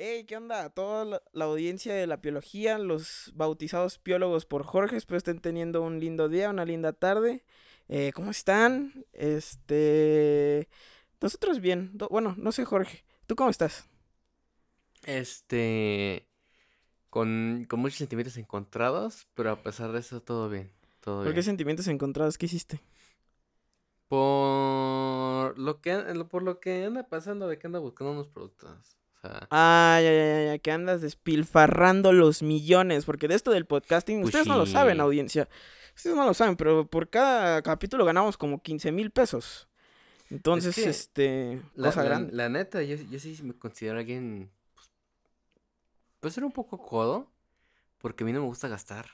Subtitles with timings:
[0.00, 0.70] Hey, ¿qué onda?
[0.70, 5.82] Toda la, la audiencia de la biología, los bautizados biólogos por Jorge, espero estén teniendo
[5.82, 7.44] un lindo día, una linda tarde.
[7.88, 9.04] Eh, ¿Cómo están?
[9.12, 10.68] Este...
[11.20, 11.90] Nosotros bien.
[12.10, 13.04] Bueno, no sé, Jorge.
[13.26, 13.88] ¿Tú cómo estás?
[15.04, 16.28] Este,
[17.10, 20.70] con, con muchos sentimientos encontrados, pero a pesar de eso, todo bien,
[21.00, 21.44] todo ¿Por qué bien.
[21.44, 22.38] sentimientos encontrados?
[22.38, 22.80] ¿Qué hiciste?
[24.08, 25.94] Por lo que,
[26.30, 28.98] por lo que anda pasando de que anda buscando unos productos.
[29.20, 34.20] Sea, ya, ya, ya, ya, que andas despilfarrando los millones, porque de esto del podcasting,
[34.20, 35.48] pues ustedes no lo saben, audiencia.
[35.96, 39.68] Ustedes no lo saben, pero por cada capítulo ganamos como 15 mil pesos.
[40.26, 42.32] Es Entonces, que, este, la, cosa la, grande.
[42.34, 44.90] la neta, yo, yo sí me considero alguien, pues,
[46.20, 47.28] puede ser un poco codo,
[47.98, 49.06] porque a mí no me gusta gastar.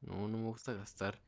[0.00, 1.20] No, no me gusta gastar.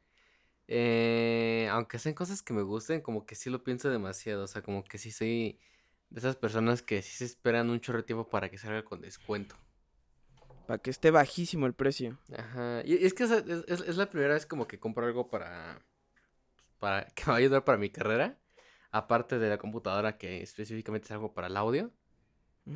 [0.69, 4.45] Eh, aunque sean cosas que me gusten, como que sí lo pienso demasiado.
[4.45, 5.59] O sea, como que sí soy
[6.13, 9.01] de esas personas que sí se esperan un chorro de tiempo para que salga con
[9.01, 9.57] descuento.
[10.67, 12.19] Para que esté bajísimo el precio.
[12.37, 12.83] Ajá.
[12.85, 15.83] Y es que es, es- es la primera vez como que compro algo para,
[16.79, 18.39] para que me va a ayudar para mi carrera.
[18.91, 21.91] Aparte de la computadora que específicamente es algo para el audio.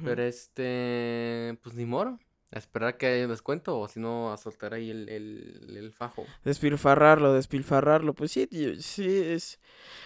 [0.02, 2.18] Pero este, pues ni moro.
[2.52, 5.92] A esperar que haya un descuento o si no a soltar ahí el, el, el
[5.92, 6.24] fajo.
[6.44, 8.14] Despilfarrarlo, despilfarrarlo.
[8.14, 9.58] Pues sí, tío, sí es.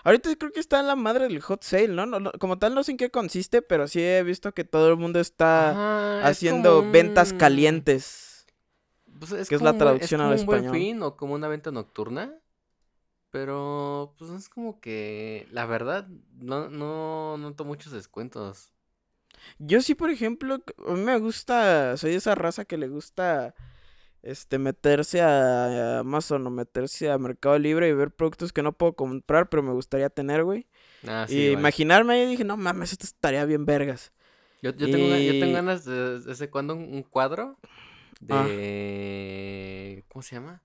[0.05, 2.07] Ahorita creo que está en la madre del hot sale, ¿no?
[2.07, 4.89] No, no- Como tal, no sé en qué consiste, pero sí he visto que todo
[4.89, 8.47] el mundo está Ajá, es como haciendo ventas calientes,
[9.19, 10.73] Pues es que es la traducción al buen español.
[10.77, 12.35] fin o como una venta nocturna.
[13.31, 18.73] Pero pues es como que la verdad no, no noto muchos descuentos.
[19.59, 23.55] Yo sí, por ejemplo, a mí me gusta, soy de esa raza que le gusta,
[24.23, 28.95] este, meterse a Amazon o meterse a Mercado Libre y ver productos que no puedo
[28.95, 30.69] comprar, pero me gustaría tener, güey.
[31.07, 34.13] Ah, sí, Y imaginarme ahí dije, no mames, esto estaría bien vergas.
[34.63, 35.55] Yo, yo tengo, yo tengo Y...
[35.55, 37.59] ganas de, desde cuando un, un cuadro
[38.31, 40.05] Ah, de...
[40.09, 40.63] ¿Cómo se llama?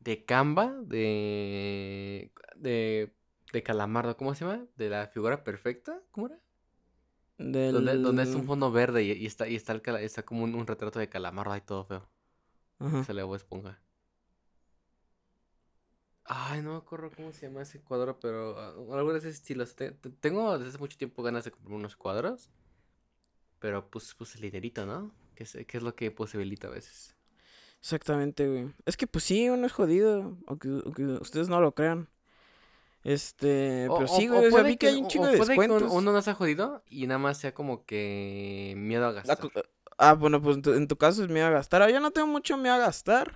[0.00, 2.32] De Canva, de...
[2.56, 3.14] De,
[3.52, 4.66] de Calamardo, ¿cómo se llama?
[4.76, 6.38] De la figura perfecta, ¿cómo era?
[7.42, 10.54] Donde, donde es un fondo verde y, y está, y está, el está como un,
[10.54, 12.08] un retrato de Calamardo ahí todo feo.
[12.78, 13.04] Que Ajá.
[13.04, 13.80] sale Bob Esponja.
[16.24, 19.64] Ay, no me acuerdo cómo se llama ese cuadro, pero ah, algo de ese estilo.
[19.64, 22.48] o sea, te- te- tengo desde hace mucho tiempo ganas de comprar unos cuadros,
[23.58, 25.12] pero pues, pues el dinerito, ¿no?
[25.34, 27.16] Que es, que es lo que posibilita a veces.
[27.80, 28.72] Exactamente, güey.
[28.86, 32.08] Es que pues sí, uno es jodido, aunque, aunque ustedes no lo crean.
[33.04, 35.06] Este, O, pero o, sí, o güey, o sea, puede vi que que, hay un
[35.06, 35.90] o, chingo o de que descuentos.
[35.90, 39.50] uno no se ha jodido y nada más sea como que miedo a La gastar.
[39.98, 41.82] Ah, bueno, pues en tu, en tu caso es miedo a gastar.
[41.82, 43.34] Ah, Yo no tengo mucho miedo a gastar.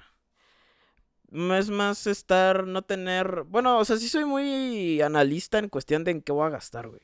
[1.31, 3.45] Mm, Es más estar, no tener...
[3.45, 6.89] Bueno, o sea, sí soy muy analista en cuestión de en qué voy a gastar,
[6.89, 7.01] güey.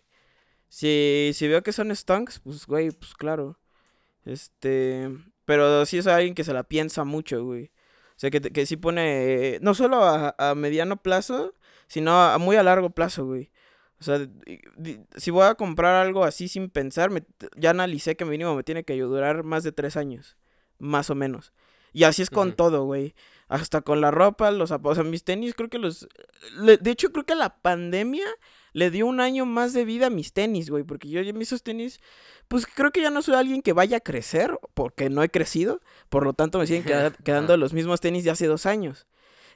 [0.68, 3.58] Si, si veo que son stunks, pues, güey, pues claro.
[4.24, 5.10] Este...
[5.46, 7.66] Pero sí es alguien que se la piensa mucho, güey.
[8.16, 9.58] O sea, que, que sí pone...
[9.62, 11.54] No solo a, a mediano plazo,
[11.88, 13.50] sino a, muy a largo plazo, güey.
[14.00, 14.26] O sea,
[15.16, 17.24] si voy a comprar algo así sin pensar, me-
[17.56, 20.36] ya analicé que mínimo me tiene que durar más de tres años.
[20.78, 21.52] Más o menos.
[21.92, 23.14] Y así es con todo, güey.
[23.48, 24.98] Hasta con la ropa, los zapatos.
[24.98, 26.08] O sea, mis tenis, creo que los.
[26.56, 28.24] le- de hecho, creo que la pandemia
[28.72, 30.82] le dio un año más de vida a mis tenis, güey.
[30.84, 32.00] Porque yo ya esos tenis.
[32.48, 34.58] Pues creo que ya no soy alguien que vaya a crecer.
[34.74, 35.80] Porque no he crecido.
[36.08, 39.06] Por lo tanto, me siguen queda- quedando los mismos tenis de hace dos años.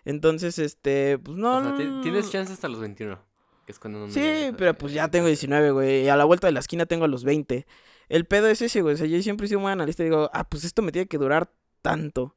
[0.06, 1.18] Entonces, este.
[1.18, 1.58] Pues no.
[1.58, 3.18] O sea, ti- tienes chance hasta los 21,
[3.66, 5.48] que es cuando Sí, pero pues ya tengo crecer.
[5.50, 6.04] 19, güey.
[6.04, 7.66] Y a la vuelta de la esquina tengo los 20.
[8.08, 8.94] El pedo es ese, güey.
[8.94, 11.08] O sea, yo siempre he sido muy analista y digo, ah, pues esto me tiene
[11.08, 11.52] que durar
[11.82, 12.36] tanto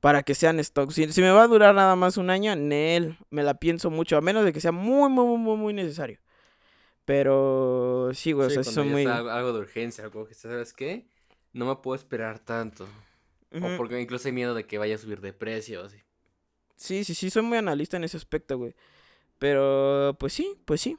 [0.00, 0.90] para que sean stock.
[0.90, 4.16] Si, si me va a durar nada más un año, Nel, me la pienso mucho,
[4.16, 6.18] a menos de que sea muy, muy, muy, muy, muy necesario.
[7.04, 9.04] Pero sí, güey, o Sí, sea, sí cuando son muy...
[9.06, 11.06] algo, de urgencia, algo que ¿sabes qué?
[11.52, 12.86] No me puedo esperar tanto.
[13.52, 15.98] O porque incluso hay miedo de que vaya a subir de precio, así.
[16.76, 18.74] Sí, sí, sí, soy muy analista en ese aspecto, güey.
[19.38, 20.96] Pero, pues sí, pues sí.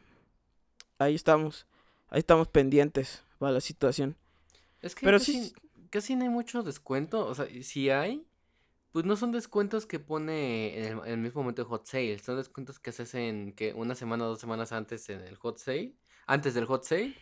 [0.97, 1.67] Ahí estamos.
[2.09, 4.15] Ahí estamos pendientes para la situación.
[4.81, 7.25] Es que Pero sí, casi, casi no hay mucho descuento.
[7.25, 8.25] O sea, si hay,
[8.91, 12.19] pues no son descuentos que pone en el, en el mismo momento de hot sale.
[12.19, 15.57] Son descuentos que se hacen que una semana o dos semanas antes en el hot
[15.57, 15.95] sale.
[16.27, 17.15] Antes del hot sale.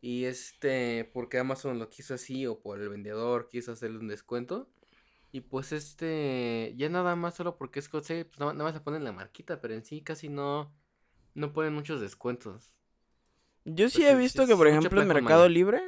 [0.00, 4.68] Y este, porque Amazon lo quiso así o por el vendedor quiso hacerle un descuento.
[5.34, 8.78] Y pues este, ya nada más solo porque es sale, pues nada, nada más le
[8.82, 10.72] ponen la marquita, pero en sí casi no,
[11.34, 12.78] no ponen muchos descuentos.
[13.64, 15.48] yo sí Pues he visto que, por ejemplo, en Mercado.
[15.48, 15.82] Libre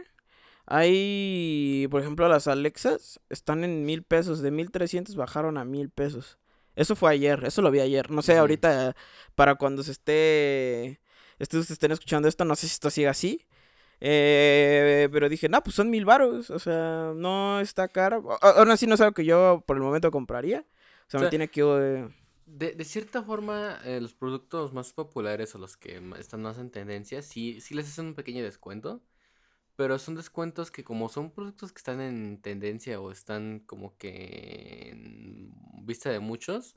[0.67, 4.43] hay, por ejemplo, las Alexas están en mil pesos.
[4.43, 6.39] De mil trescientos bajaron a mil pesos.
[6.75, 8.11] Eso fue ayer, eso lo vi ayer.
[8.11, 8.97] No sé, ahorita,
[9.37, 11.01] para cuando se esté,
[11.39, 13.46] ustedes estén escuchando esto, no sé si esto sigue así.
[14.01, 16.51] Eh, pero dije, no, pues son mil varos.
[16.51, 18.39] O sea, no está caro.
[18.43, 20.67] Aún así no es algo que yo por el momento compraría.
[21.09, 21.63] O sea, O me sea, tiene que...
[21.63, 22.09] eh,
[22.47, 26.71] De, de cierta forma, eh, los productos más populares o los que están más en
[26.71, 29.03] tendencia, sí, sí les hacen un pequeño descuento,
[29.77, 34.91] pero son descuentos que como son productos que están en tendencia o están como que
[34.93, 36.77] en vista de muchos,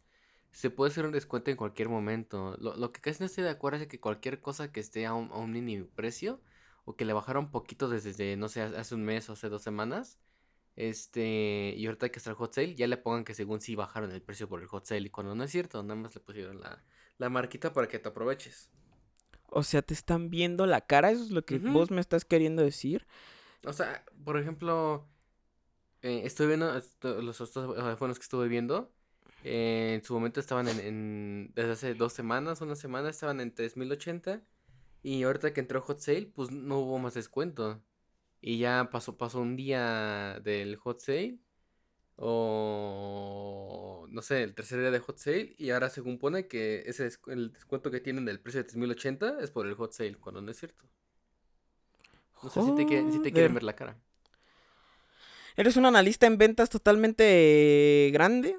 [0.51, 2.57] se puede hacer un descuento en cualquier momento.
[2.60, 5.13] Lo, lo que casi no estoy de acuerdo es que cualquier cosa que esté a
[5.15, 6.42] un, a un mini precio
[6.89, 9.62] o que le bajara un poquito desde, no sé, hace un mes o hace dos
[9.62, 10.18] semanas,
[10.75, 14.12] este, y ahorita que está el hot sale, ya le pongan que según sí bajaron
[14.12, 15.07] el precio por el hot sale.
[15.07, 16.83] Y cuando no es cierto, nada más le pusieron la,
[17.18, 18.71] la marquita para que te aproveches.
[19.51, 21.12] O sea, te están viendo la cara.
[21.12, 23.06] Eso es lo que vos me estás queriendo decir.
[23.65, 25.07] O sea, por ejemplo,
[26.01, 28.91] eh, estoy viendo esto- los otros teléfonos que estuve viendo.
[29.44, 33.53] eh, en su momento estaban en, en- desde hace dos semanas, una semana, estaban en
[33.56, 34.41] 3080.
[35.04, 37.81] Y ahorita que entró Hot Sale, pues no hubo más descuento.
[38.42, 41.40] Y ya pasó, pasó un día del Hot Sale.
[42.22, 45.56] O no sé, el tercer día de Hot Sale.
[45.57, 49.38] Y ahora según pone que ese descu- el descuento que tienen del precio de 3080
[49.42, 50.86] es por el Hot Sale, cuando no es cierto.
[52.44, 53.98] No sé si te, quieren- si te quieren ver la cara.
[55.56, 58.56] Eres un analista en ventas totalmente grande.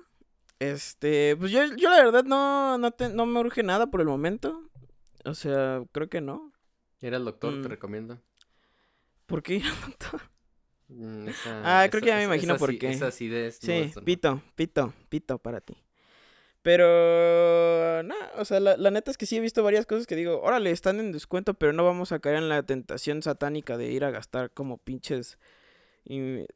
[0.58, 4.06] Este, pues yo, yo la verdad no, no, te- no me urge nada por el
[4.06, 4.69] momento.
[5.24, 6.52] O sea, creo que no.
[7.00, 7.70] Era el doctor, te Mm.
[7.70, 8.20] recomiendo.
[9.26, 9.62] ¿Por qué?
[10.92, 12.90] Mm, esa- Ah, creo que ya me imagino esa por qué.
[12.90, 13.58] Esa acidez.
[13.62, 14.02] Sí, no.
[14.04, 15.76] pito, pito, pito para ti.
[16.62, 20.16] Pero, no, o sea, la, la neta es que sí he visto varias cosas que
[20.16, 23.90] digo, órale, están en descuento, pero no vamos a caer en la tentación satánica de
[23.90, 25.38] ir a gastar como pinches,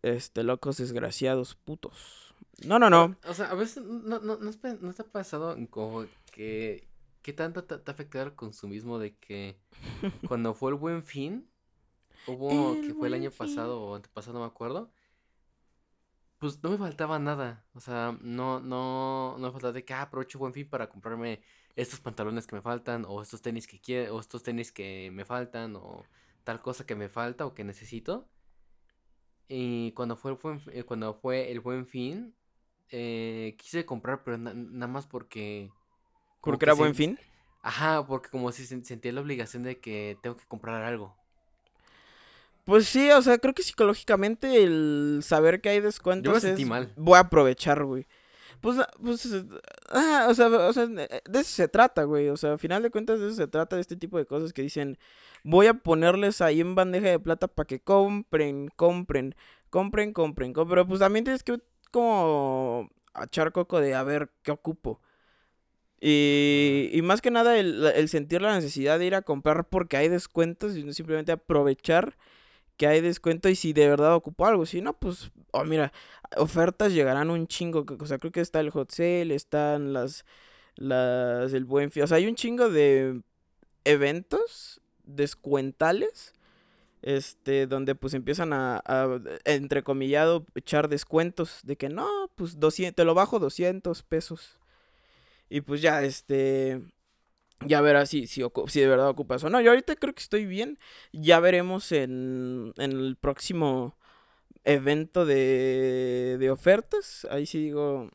[0.02, 2.34] este, locos desgraciados putos.
[2.66, 3.16] No, no, no.
[3.26, 4.50] O sea, a veces no, no, no,
[4.80, 6.86] ¿no te ha pasado como que
[7.24, 9.58] qué tanto te, te ha afectado el consumismo de que
[10.24, 11.50] cuando fue el Buen Fin,
[12.26, 14.92] hubo El que fue el año pasado o antepasado, no me acuerdo,
[16.38, 17.66] pues no me faltaba nada.
[17.74, 21.42] O sea, no, no, no me faltaba de que ah, aprovecho Buen Fin para comprarme
[21.76, 25.24] estos pantalones que me faltan, o estos tenis que quiero, o estos tenis que me
[25.24, 26.08] faltan, o
[26.44, 28.28] tal cosa que me falta o que necesito.
[29.48, 32.34] Y cuando fue el buen, eh, cuando fue el buen fin,
[32.90, 35.72] eh, quise comprar, pero na- nada más porque...
[36.44, 37.18] Porque que era buen fin.
[37.62, 41.14] Ajá, porque como si sen- sentía la obligación de que tengo que comprar algo.
[42.64, 46.62] Pues sí, o sea, creo que psicológicamente el saber que hay descuentos Yo me sentí
[46.62, 46.92] es, mal.
[46.96, 48.06] voy a aprovechar, güey.
[48.62, 49.26] Pues, ah, pues,
[49.90, 52.30] ah, o sea, o sea, de eso se trata, güey.
[52.30, 54.54] O sea, al final de cuentas de eso se trata, de este tipo de cosas
[54.54, 54.96] que dicen,
[55.42, 59.34] voy a ponerles ahí en bandeja de plata para que compren, compren,
[59.68, 60.68] compren, compren, compren.
[60.70, 61.60] Pero pues también tienes que
[61.90, 62.88] como
[63.22, 65.00] echar coco de a ver qué ocupo.
[66.00, 69.96] Y, y más que nada el, el sentir la necesidad de ir a comprar porque
[69.96, 72.16] hay descuentos y simplemente aprovechar
[72.76, 74.66] que hay descuento y si de verdad ocupo algo.
[74.66, 75.92] Si no, pues, oh, mira,
[76.36, 77.84] ofertas llegarán un chingo.
[77.98, 80.24] O sea, creo que está el hot sale, están las,
[80.76, 82.04] las, el buen fin.
[82.04, 83.20] O sea, hay un chingo de
[83.84, 86.34] eventos descuentales.
[87.02, 93.04] Este, donde pues empiezan a, a, entrecomillado, echar descuentos de que no, pues 200, te
[93.04, 94.58] lo bajo 200 pesos.
[95.54, 96.82] Y pues ya, este,
[97.64, 99.60] ya verás si, si, si de verdad ocupas o no.
[99.60, 100.80] Yo ahorita creo que estoy bien.
[101.12, 103.96] Ya veremos en, en el próximo
[104.64, 107.24] evento de, de ofertas.
[107.30, 108.10] Ahí sí digo,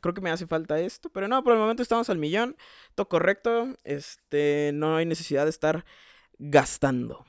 [0.00, 1.10] creo que me hace falta esto.
[1.10, 2.56] Pero no, por el momento estamos al millón.
[2.94, 3.76] Todo correcto.
[3.82, 5.84] Este, no hay necesidad de estar
[6.38, 7.26] gastando.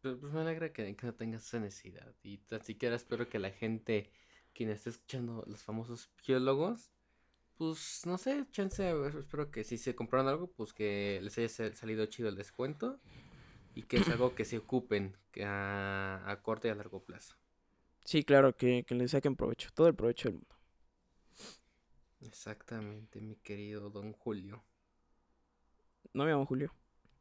[0.00, 2.14] Pero pues me alegra que, que no tengas esa necesidad.
[2.22, 4.10] Y tan siquiera espero que la gente,
[4.54, 6.95] quien esté escuchando los famosos biólogos,
[7.56, 11.74] pues no sé, chance, espero que si se compraron algo, pues que les haya sa-
[11.74, 13.00] salido chido el descuento.
[13.74, 17.36] Y que es algo que se ocupen a, a corto y a largo plazo.
[18.04, 19.68] Sí, claro, que, que le saquen provecho.
[19.74, 20.56] Todo el provecho del mundo.
[22.20, 24.62] Exactamente, mi querido don Julio.
[26.14, 26.72] No me llamo Julio.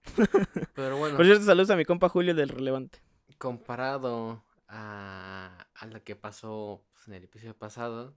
[0.76, 3.00] Pero bueno, Por cierto, saludos a mi compa Julio del Relevante.
[3.38, 8.16] comparado a, a lo que pasó pues, en el episodio pasado,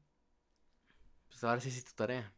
[1.29, 2.33] pues ahora sí hiciste tu tarea.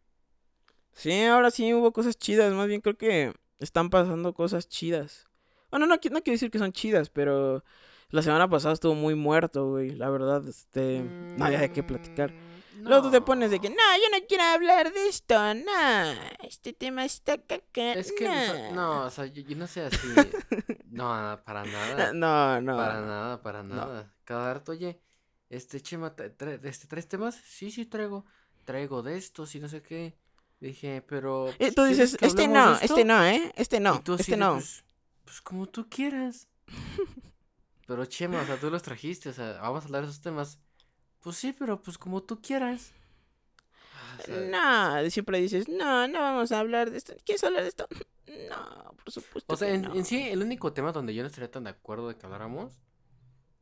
[0.93, 2.53] Sí, ahora sí hubo cosas chidas.
[2.53, 5.29] Más bien creo que están pasando cosas chidas.
[5.71, 7.65] Bueno, no, no quiero decir que son chidas, pero
[8.11, 9.91] la semana pasada estuvo muy muerto, güey.
[9.91, 11.01] La verdad, este...
[11.01, 12.33] No había de qué platicar.
[12.33, 13.63] Mm, Luego tú te pones de no.
[13.63, 16.13] que, no, yo no quiero hablar de esto, no.
[16.43, 17.93] Este tema está caca.
[17.93, 18.75] Es que, o sea, no".
[18.75, 19.97] no, o sea, yo, yo no sé así.
[20.91, 22.13] No, para nada.
[22.15, 22.77] No, no.
[22.77, 23.75] Para nada, para no.
[23.77, 24.13] nada.
[24.25, 25.01] Cada rato, oye,
[25.49, 27.37] este Chema, tra- tra- este, ¿traes temas?
[27.45, 28.27] Sí, sí, traigo.
[28.65, 30.15] Traigo de estos y no sé qué.
[30.61, 31.49] Dije, pero.
[31.51, 33.53] Y pues, tú ¿quieres dices, este no, este no, ¿eh?
[33.57, 34.55] Este Y no, tú este de, no.
[34.55, 34.85] Pues,
[35.25, 36.49] Pues como tú quieras.
[37.87, 40.59] pero Chema, o sea, tú los trajiste, o sea, vamos a hablar de esos temas.
[41.21, 42.93] Pues sí, pero pues como tú quieras.
[44.29, 47.15] Ah, no, siempre dices, no, no vamos a hablar de esto.
[47.25, 47.87] ¿Quieres hablar de esto?
[48.49, 49.53] No, por supuesto.
[49.53, 52.17] O sea, en, sí, el único tema donde yo no estaría tan de acuerdo de
[52.17, 52.81] que habláramos.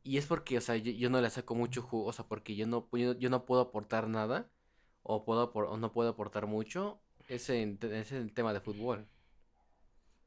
[0.03, 2.67] Y es porque, o sea, yo, no le saco mucho jugo, o sea, porque yo
[2.67, 4.47] no, yo, no puedo aportar nada,
[5.11, 9.07] o, puedo, o no puedo aportar mucho, es en, es el tema de fútbol.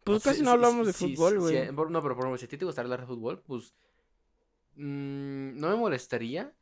[0.02, 1.70] Pues casi no hablamos de fútbol, güey.
[1.70, 3.74] no, pero por ejemplo, si a ti te gustaría hablar de fútbol, pues.
[4.74, 6.52] Mmm, no me molestaría.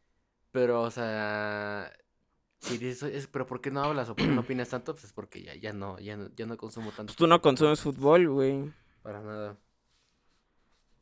[0.52, 1.90] Pero, o sea.
[2.58, 4.92] Si dices, es, pero ¿por qué no hablas o por qué no opinas tanto?
[4.92, 7.06] Pues es porque ya, ya no, ya no, ya no consumo tanto.
[7.06, 8.70] Pues tú no consumes fútbol, güey.
[9.02, 9.56] Para nada.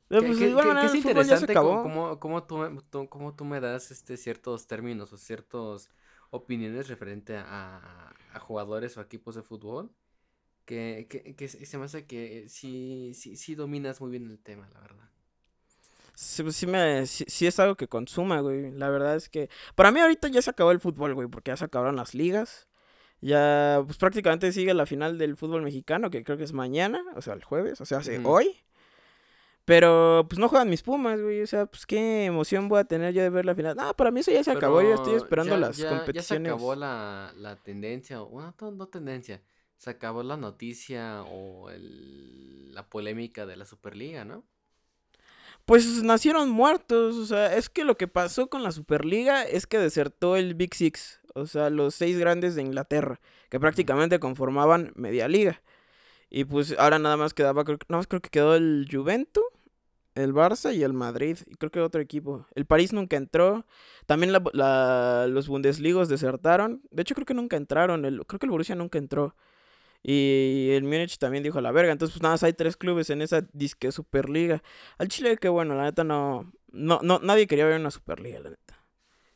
[0.07, 4.69] Pero pues, ¿Qué, bueno, es interesante cómo, cómo, tú, cómo tú me das este ciertos
[4.69, 5.91] términos o ciertas
[6.31, 9.91] opiniones referente a, a, jugadores o equipos de fútbol
[10.65, 14.69] que, que, que, se me hace que sí, sí, sí dominas muy bien el tema,
[14.73, 15.09] la verdad.
[16.15, 18.73] Sí, pues sí, me, sí, es algo que consuma, güey.
[18.73, 19.49] La verdad es que...
[19.77, 22.69] Para mí ahorita ya se acabó el fútbol, güey, porque ya se acabaron las ligas.
[23.21, 27.23] Ya, pues prácticamente sigue la final del fútbol mexicano, que creo que es mañana, o
[27.23, 28.57] sea, el jueves, o sea, hace hoy.
[29.69, 31.43] Pero, pues no juegan mis Pumas, güey.
[31.43, 33.77] O sea, pues qué emoción voy a tener yo de ver la final.
[33.77, 34.81] No, para mí eso ya se acabó.
[34.81, 36.15] Yo estoy esperando las competiciones.
[36.15, 39.43] Ya se acabó la, la tendencia, o no, no tendencia.
[39.77, 44.43] Se acabó la noticia o el, la polémica de la Superliga, ¿no?
[45.67, 47.17] pues nacieron muertos.
[47.17, 50.75] O sea, es que lo que pasó con la Superliga es que desertó el Big
[50.75, 51.21] Six.
[51.35, 53.21] O sea, los seis grandes de Inglaterra,
[53.51, 55.61] que prácticamente conformaban media liga.
[56.31, 59.45] Y pues ahora nada más quedaba, creo, nada más creo que quedó el Juventus,
[60.19, 61.39] el Barça y el Madrid.
[61.47, 62.47] Y creo que otro equipo.
[62.55, 63.65] El París nunca entró.
[64.07, 66.83] También los Bundesligos desertaron.
[66.91, 68.05] De hecho, creo que nunca entraron.
[68.05, 69.35] El, creo que el Borussia nunca entró.
[70.03, 71.93] Y el Múnich también dijo la verga.
[71.93, 74.63] Entonces, pues nada más hay tres clubes en esa disque Superliga.
[74.99, 77.19] Al Chile, que bueno, la neta no, no, no.
[77.21, 78.85] Nadie quería ver una Superliga, la neta.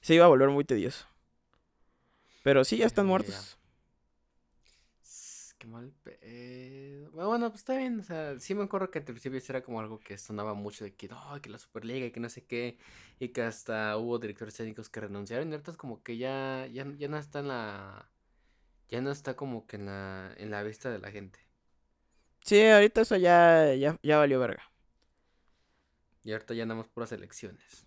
[0.01, 1.07] Se iba a volver muy tedioso.
[2.43, 3.59] Pero sí, ya están muertos.
[5.59, 5.93] Qué mal
[7.13, 8.01] Bueno, pues está bien.
[8.01, 10.95] O sea, sí me acuerdo que al principio era como algo que sonaba mucho de
[10.95, 12.79] que, oh, que la Superliga y que no sé qué.
[13.21, 15.49] Y que hasta hubo directores técnicos que renunciaron.
[15.51, 18.09] Y ahorita es como que ya, ya, ya no está en la
[18.91, 21.41] ya no está como que en la, en la vista de la gente.
[22.45, 24.63] Sí, ahorita eso ya, ya, ya valió verga.
[26.25, 27.87] Y ahorita ya andamos puras elecciones.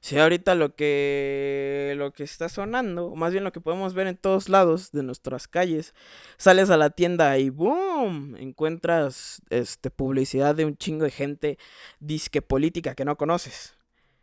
[0.00, 4.06] Sí, ahorita lo que lo que está sonando, o más bien lo que podemos ver
[4.06, 5.94] en todos lados de nuestras calles,
[6.36, 11.58] sales a la tienda y boom, encuentras este publicidad de un chingo de gente
[12.00, 13.74] disque política que no conoces.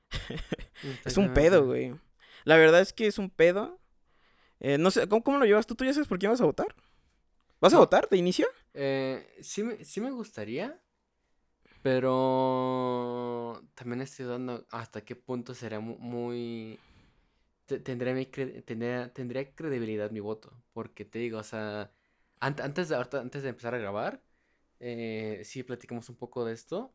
[1.05, 1.95] es un pedo, güey.
[2.43, 3.79] La verdad es que es un pedo
[4.59, 5.75] eh, no sé, ¿cómo, lo llevas tú?
[5.75, 6.73] ¿Tú ya sabes por quién vas a votar?
[7.59, 8.47] ¿Vas a votar de inicio?
[8.73, 9.63] Eh, sí
[10.01, 10.79] me gustaría,
[11.85, 16.79] pero también estoy dando hasta qué punto será muy...
[17.67, 21.91] tendría, mi tendría, tendría credibilidad mi voto, porque te digo, o sea,
[22.39, 24.23] antes, de, antes de empezar a grabar,
[24.79, 26.91] eh, sí platicamos un poco de esto,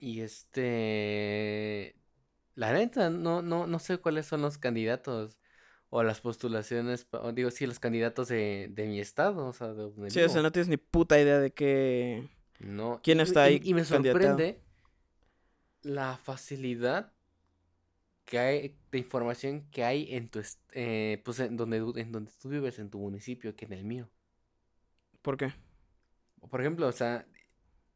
[0.00, 1.94] y este...
[2.56, 5.38] La neta, no, no, no sé cuáles son los candidatos
[5.90, 10.10] o las postulaciones, digo, sí, los candidatos de, de mi estado, o sea, de donde
[10.10, 12.28] Sí, o sea, no tienes ni puta idea de qué...
[12.58, 13.00] No.
[13.02, 13.60] ¿Quién está ahí?
[13.62, 14.60] Y, me sorprende
[15.82, 17.12] la facilidad
[18.24, 20.40] que hay de información que hay en tu,
[20.72, 24.08] eh, pues en donde, en donde tú vives, en tu municipio, que en el mío.
[25.22, 25.52] ¿Por qué?
[26.50, 27.26] Por ejemplo, o sea,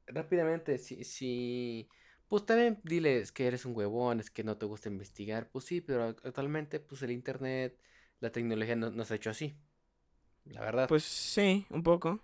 [0.06, 1.88] rápidamente, si, si,
[2.28, 5.80] pues también diles que eres un huevón, es que no te gusta investigar, pues sí,
[5.80, 7.78] pero actualmente, pues el internet,
[8.20, 9.56] la tecnología no, nos ha hecho así.
[10.44, 10.88] La verdad.
[10.88, 12.20] Pues sí, un poco.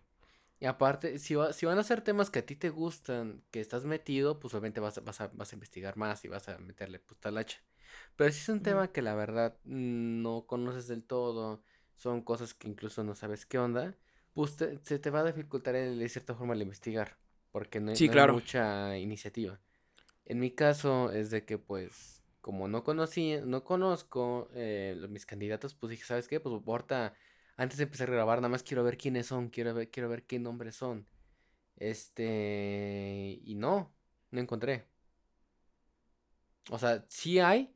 [0.65, 3.85] Y aparte, si, si van a ser temas que a ti te gustan, que estás
[3.85, 7.21] metido, pues obviamente vas, vas, a, vas a investigar más y vas a meterle pues
[7.21, 7.59] talacha.
[8.17, 12.67] Pero si es un tema que la verdad no conoces del todo, son cosas que
[12.67, 13.95] incluso no sabes qué onda,
[14.33, 17.19] pues se te va a dificultar de cierta forma el investigar,
[17.53, 19.61] porque no, hay mucha iniciativa.
[20.25, 25.75] En mi caso es de que pues como no conocí, no conozco eh, mis candidatos,
[25.75, 26.41] pues dije, ¿sabes qué?
[26.41, 27.13] Pues ahorita,
[27.57, 30.25] antes de empezar a grabar, nada más quiero ver quiénes son, quiero ver, quiero ver
[30.25, 31.07] qué nombres son.
[31.77, 33.93] Este, y no,
[34.31, 34.87] no encontré.
[36.71, 37.75] O sea, sí hay,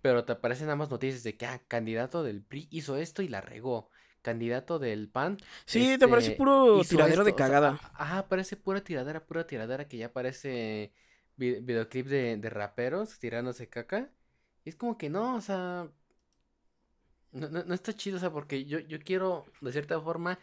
[0.00, 3.28] pero te aparecen nada más noticias de que, ah, candidato del PRI hizo esto y
[3.28, 3.90] la regó.
[4.22, 5.38] Candidato del PAN.
[5.64, 7.80] Sí, te parece este, puro tiradero de cagada.
[7.94, 10.92] ajá, parece pura tiradera, pura tiradera que ya parece
[11.36, 14.10] videoclip de, de raperos tirándose caca.
[14.64, 15.90] Y es como que no, o sea.
[17.32, 20.38] No, no, está chido, o sea, porque yo, yo quiero, de cierta forma,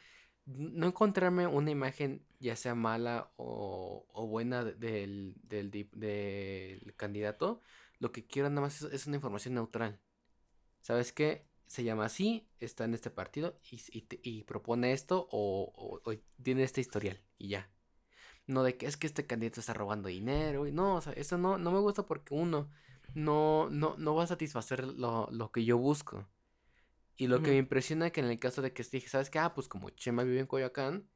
[0.46, 7.62] no encontrarme una imagen ya sea mala o, o buena del, del, del, candidato,
[8.00, 10.00] lo que quiero nada más es, una información neutral.
[10.82, 11.46] ¿Sabes qué?
[11.66, 13.82] Se llama así, está en este partido y,
[14.24, 17.70] y, propone esto o, o, tiene este historial y ya.
[18.46, 20.68] No de que es que este candidato está robando dinero.
[20.68, 22.72] Y no, o sea, eso no, no me gusta porque uno
[23.14, 26.26] no, no, no va a satisfacer lo, lo que yo busco.
[27.18, 29.40] Y lo que me impresiona que en el caso de que dije, ¿sabes qué?
[29.40, 31.10] Ah, pues como Chema vive en Coyoacán,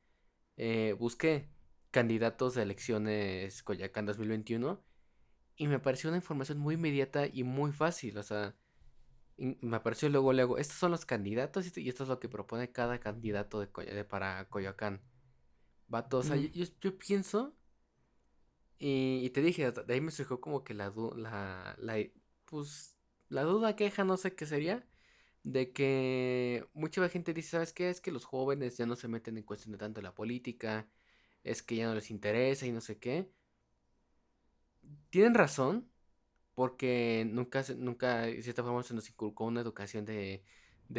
[0.58, 1.52] eh, busqué
[1.92, 4.84] candidatos de elecciones Coyoacán 2021
[5.58, 8.18] y me pareció una información muy inmediata y muy fácil.
[8.18, 8.56] O sea,
[9.38, 13.00] me apareció luego, luego, estos son los candidatos y esto es lo que propone cada
[13.00, 13.68] candidato de,
[14.04, 15.02] para Coyoacán.
[15.88, 17.56] Vato, o sea, yo, yo, pienso
[18.80, 21.98] y, te dije, de ahí me surgió como que la, la, la,
[22.46, 24.88] pues, la duda, queja, no sé qué sería
[25.44, 27.90] de que mucha gente dice, ¿sabes qué?
[27.90, 30.88] Es que los jóvenes ya no se meten en cuestión de tanto la política,
[31.44, 33.32] es que ya no les interesa y no sé qué.
[35.10, 35.90] Tienen razón,
[36.56, 40.44] porque nunca, nunca, de cierta forma, se nos inculcó una educación de,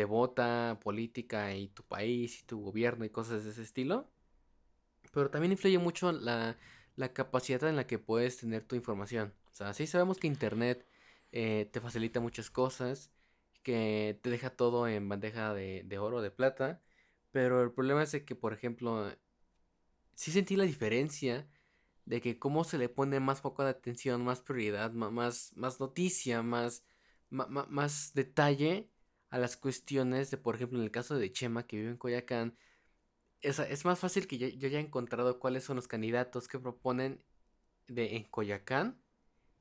[0.08, 4.10] vota, política y tu país y tu gobierno y cosas de ese estilo.
[5.12, 6.56] Pero también influye mucho la,
[6.96, 9.34] la capacidad en la que puedes tener tu información.
[9.50, 10.86] O sea, sí sabemos que Internet
[11.32, 13.11] eh, te facilita muchas cosas
[13.62, 16.82] que te deja todo en bandeja de, de oro, de plata.
[17.32, 19.10] Pero el problema es que, por ejemplo,
[20.14, 21.48] sí sentí la diferencia
[22.04, 26.42] de que cómo se le pone más foco de atención, más prioridad, más, más noticia,
[26.42, 26.86] más,
[27.30, 28.90] más, detalle
[29.30, 32.56] a las cuestiones de, por ejemplo, en el caso de Chema, que vive en Coyacán,
[33.40, 37.24] es, es más fácil que yo, yo haya encontrado cuáles son los candidatos que proponen
[37.88, 39.00] de, en Coyacán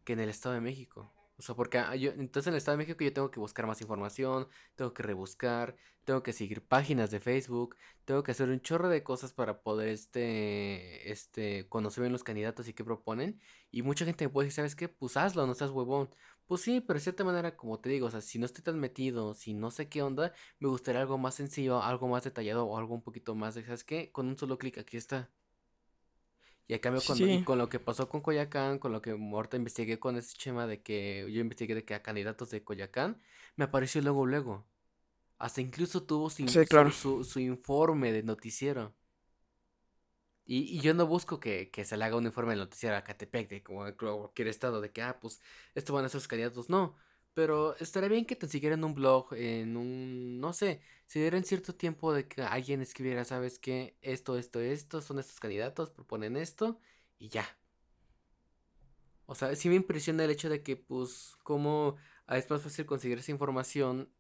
[0.04, 1.14] que en el Estado de México.
[1.42, 3.66] O sea, porque ah, yo, entonces en el Estado de México yo tengo que buscar
[3.66, 8.62] más información, tengo que rebuscar, tengo que seguir páginas de Facebook, tengo que hacer un
[8.62, 13.40] chorro de cosas para poder este, este, conocer bien los candidatos y qué proponen.
[13.72, 14.88] Y mucha gente me puede decir, ¿sabes qué?
[14.88, 16.12] Pues hazlo, no seas huevón.
[16.46, 18.80] Pues sí, pero de cierta manera, como te digo, o sea, si no estoy tan
[18.80, 22.78] metido, si no sé qué onda, me gustaría algo más sencillo, algo más detallado o
[22.78, 24.12] algo un poquito más de, ¿sabes qué?
[24.12, 25.32] Con un solo clic aquí está.
[26.68, 30.00] Y a cambio, con, con lo que pasó con Coyacán, con lo que ahorita investigué
[30.00, 33.22] con ese chema de que yo investigué de que a candidatos de Coyacán,
[33.56, 34.66] me apareció luego, luego.
[35.38, 38.94] Hasta incluso tuvo su, su, informe de noticiero.
[40.46, 43.64] Y, yo no busco que, se le haga un informe de noticiero a Catepec, de
[43.64, 45.42] como cualquier estado, de que, ah, pues,
[45.74, 46.70] estos van a ser los candidatos.
[46.70, 46.96] No,
[47.34, 51.76] pero estaría bien que te siguieran un blog, en un, no sé, si dieran cierto
[51.76, 56.80] tiempo de que alguien escribiera, sabes qué, esto, esto, esto, son estos candidatos, proponen esto
[57.20, 57.46] y ya.
[59.26, 61.96] O sea, sí me impresiona el hecho de que, pues, como
[62.28, 64.12] es más fácil conseguir esa información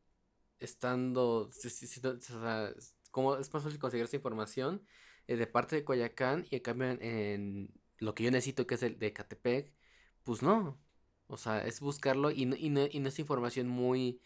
[0.59, 2.73] estando, o sea,
[3.11, 4.83] como es más fácil conseguir esa información
[5.27, 8.83] eh, de parte de Coyacán y en cambio en, lo que yo necesito que es
[8.83, 9.73] el de Catepec,
[10.23, 10.79] pues no.
[11.31, 14.21] O sea, es buscarlo y no, y no, y no es información muy,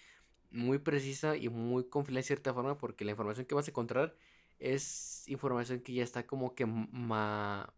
[0.52, 4.16] muy precisa y muy confiable de cierta forma porque la información que vas a encontrar
[4.60, 7.74] es información que ya está como que ma,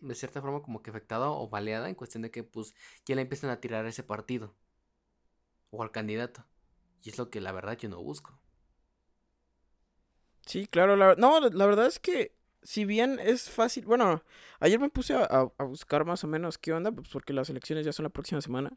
[0.00, 2.74] de cierta forma como que afectada o baleada en cuestión de que pues
[3.06, 4.54] ya le empiezan a tirar a ese partido
[5.70, 6.44] o al candidato.
[7.02, 8.38] Y es lo que la verdad yo no busco.
[10.46, 14.22] Sí, claro, la, no, la verdad es que si bien es fácil, bueno,
[14.60, 17.92] ayer me puse a, buscar más o menos qué onda, pues porque las elecciones ya
[17.92, 18.72] son la próxima semana.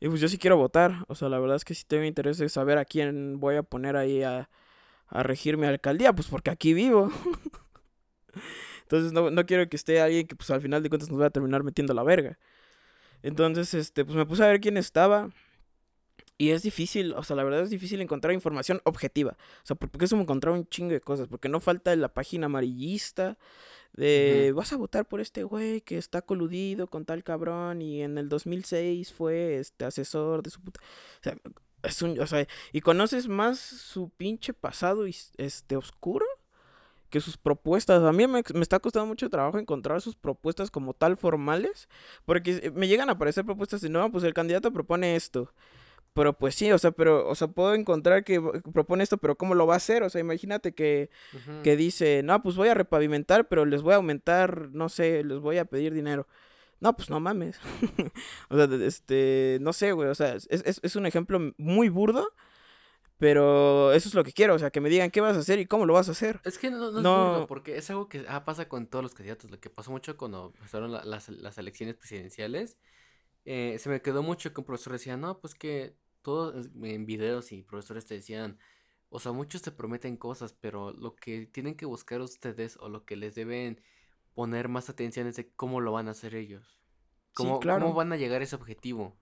[0.00, 2.38] Y pues yo sí quiero votar, o sea, la verdad es que sí tengo interés
[2.38, 4.48] de saber a quién voy a poner ahí a,
[5.08, 7.10] a regir mi alcaldía, pues porque aquí vivo.
[8.82, 11.26] Entonces no, no quiero que esté alguien que pues al final de cuentas nos va
[11.26, 12.38] a terminar metiendo la verga.
[13.22, 15.30] Entonces, este, pues me puse a ver quién estaba.
[16.40, 19.36] Y es difícil, o sea, la verdad es difícil encontrar información objetiva.
[19.62, 21.28] O sea, porque eso me encontrar un chingo de cosas.
[21.28, 23.36] Porque no falta la página amarillista
[23.92, 28.16] de vas a votar por este güey que está coludido con tal cabrón y en
[28.16, 30.80] el 2006 fue este asesor de su puta.
[30.80, 31.36] O sea,
[31.82, 35.04] es un, o sea, y conoces más su pinche pasado
[35.36, 36.24] este oscuro
[37.10, 38.02] que sus propuestas.
[38.02, 41.90] A mí me, me, está costando mucho trabajo encontrar sus propuestas como tal formales,
[42.24, 45.52] porque me llegan a aparecer propuestas de no, pues el candidato propone esto.
[46.20, 48.42] Pero pues sí, o sea, pero, o sea, puedo encontrar que
[48.74, 50.02] propone esto, pero ¿cómo lo va a hacer?
[50.02, 51.08] O sea, imagínate que,
[51.62, 55.38] que dice, no, pues voy a repavimentar, pero les voy a aumentar, no sé, les
[55.38, 56.28] voy a pedir dinero.
[56.78, 57.58] No, pues no mames.
[58.50, 62.34] o sea, este, no sé, güey, o sea, es, es, es un ejemplo muy burdo,
[63.16, 65.58] pero eso es lo que quiero, o sea, que me digan qué vas a hacer
[65.58, 66.38] y cómo lo vas a hacer.
[66.44, 69.14] Es que no, no, es burdo, porque es algo que ah, pasa con todos los
[69.14, 72.76] candidatos, lo que pasó mucho cuando pasaron las, las elecciones presidenciales
[73.44, 77.52] eh, se me quedó mucho que un profesor decía, no, pues que todos en videos
[77.52, 78.58] y profesores te decían,
[79.08, 83.04] O sea, muchos te prometen cosas, pero lo que tienen que buscar ustedes o lo
[83.04, 83.80] que les deben
[84.34, 86.78] poner más atención es de cómo lo van a hacer ellos.
[87.34, 89.16] Cómo, cómo van a llegar a ese objetivo.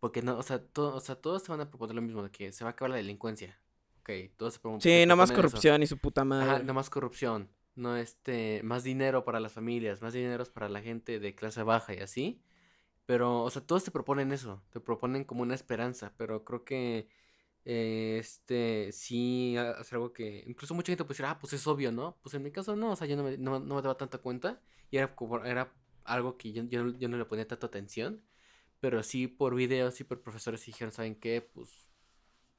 [0.00, 2.30] Porque no, o sea, todo, o sea, todos te van a proponer lo mismo, de
[2.30, 3.60] que se va a acabar la delincuencia.
[4.00, 4.80] Ok, todos se proponen.
[4.80, 6.50] Sí, no más corrupción y su puta madre.
[6.50, 7.50] Ajá, no más corrupción.
[7.76, 11.94] No este, más dinero para las familias, más dinero para la gente de clase baja
[11.94, 12.42] y así.
[13.10, 17.08] Pero, o sea, todos te proponen eso, te proponen como una esperanza, pero creo que
[17.64, 21.90] eh, este sí hacer algo que incluso mucha gente puede decir, ah, pues es obvio,
[21.92, 22.18] ¿no?
[22.22, 24.18] Pues en mi caso no, o sea, yo no me, no, no me daba tanta
[24.18, 25.72] cuenta y era, como, era
[26.04, 28.22] algo que yo, yo, yo no le ponía tanta atención,
[28.80, 31.42] pero sí por videos y por profesores dijeron, ¿saben qué?
[31.42, 31.89] Pues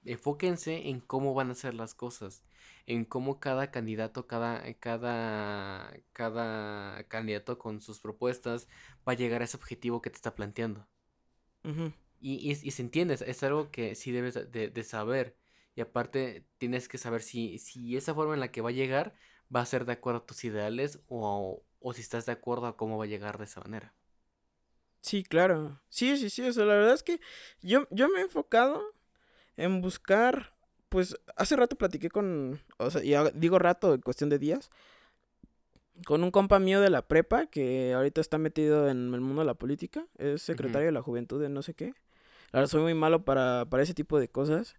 [0.06, 2.44] enfóquense en cómo van a ser las cosas,
[2.86, 8.68] en cómo cada candidato, cada, cada, cada candidato con sus propuestas
[9.08, 10.88] va a llegar a ese objetivo que te está planteando.
[12.20, 15.38] y, y, se entiende, es algo que sí debes de, saber.
[15.76, 19.16] Y aparte tienes que saber si, si esa forma en la que va a llegar
[19.54, 22.78] va a ser de acuerdo a tus ideales o, o si estás de acuerdo a
[22.78, 23.94] cómo va a llegar de esa manera.
[25.02, 25.82] Sí, claro.
[25.90, 26.44] Sí, sí, sí.
[26.44, 27.20] O sea, la verdad es que
[27.62, 28.82] yo, yo me he enfocado
[29.58, 30.54] en buscar,
[30.90, 34.70] pues hace rato platiqué con, o sea, y digo rato, en cuestión de días,
[36.06, 39.46] con un compa mío de la prepa que ahorita está metido en el mundo de
[39.46, 41.94] la política, es secretario de la juventud de no sé qué.
[42.52, 44.76] La verdad, soy muy malo para, para ese tipo de cosas.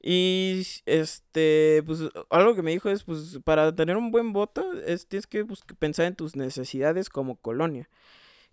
[0.00, 5.08] Y este, pues algo que me dijo es, pues para tener un buen voto, es,
[5.08, 5.44] tienes que
[5.78, 7.88] pensar en tus necesidades como colonia.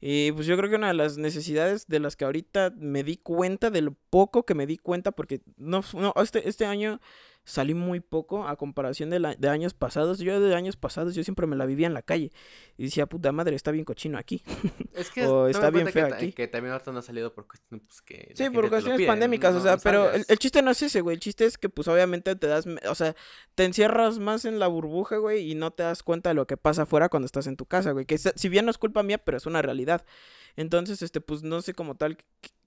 [0.07, 3.17] Y pues yo creo que una de las necesidades de las que ahorita me di
[3.17, 7.01] cuenta, de lo poco que me di cuenta, porque no, no este, este año
[7.45, 10.19] salí muy poco a comparación de, la, de años pasados.
[10.19, 12.31] Yo de años pasados yo siempre me la vivía en la calle
[12.75, 14.43] y decía, puta madre, está bien cochino aquí.
[14.95, 16.31] Es que o está bien feo aquí.
[16.31, 19.61] Que también ahorita no ha salido por cuestiones pues, que Sí, por cuestiones pandémicas, o
[19.61, 21.15] sea, pero el, chiste no es ese, güey.
[21.15, 23.15] El chiste es que pues obviamente te das, o sea,
[23.55, 26.57] te encierras más en la burbuja, güey, y no te das cuenta de lo que
[26.57, 28.05] pasa afuera cuando estás en tu casa, güey.
[28.05, 30.05] Que si bien no es culpa mía, pero es una realidad.
[30.55, 32.17] Entonces, este, pues no sé como tal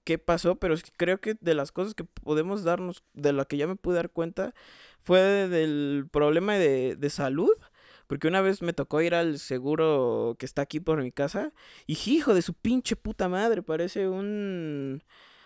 [0.09, 3.67] qué pasó, pero creo que de las cosas que podemos darnos, de lo que ya
[3.67, 4.55] me pude dar cuenta,
[5.03, 7.51] fue del problema de, de salud.
[8.07, 11.53] Porque una vez me tocó ir al seguro que está aquí por mi casa.
[11.85, 15.03] Y hijo de su pinche puta madre, parece un...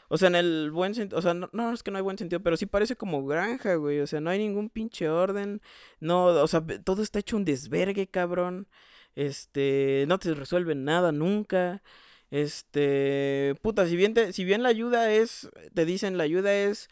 [0.08, 2.17] O sea, en el buen sentido, o sea, no, no, es que no hay buen
[2.17, 3.99] sentido, pero sí parece como granja, güey.
[3.99, 5.62] O sea, no hay ningún pinche orden.
[5.99, 8.69] No, o sea, todo está hecho un desvergue, cabrón.
[9.15, 11.84] Este, no te resuelven nada nunca.
[12.34, 16.89] Este, puta, si bien, si bien la ayuda es, te dicen, la ayuda es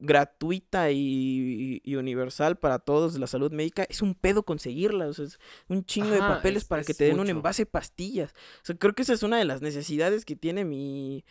[0.00, 5.38] gratuita y, universal para todos la salud médica, es un pedo conseguirla, o sea, es
[5.68, 8.32] un chingo de papeles para que te den un envase de pastillas.
[8.32, 11.24] O sea, creo que esa es una de las necesidades que tiene mi,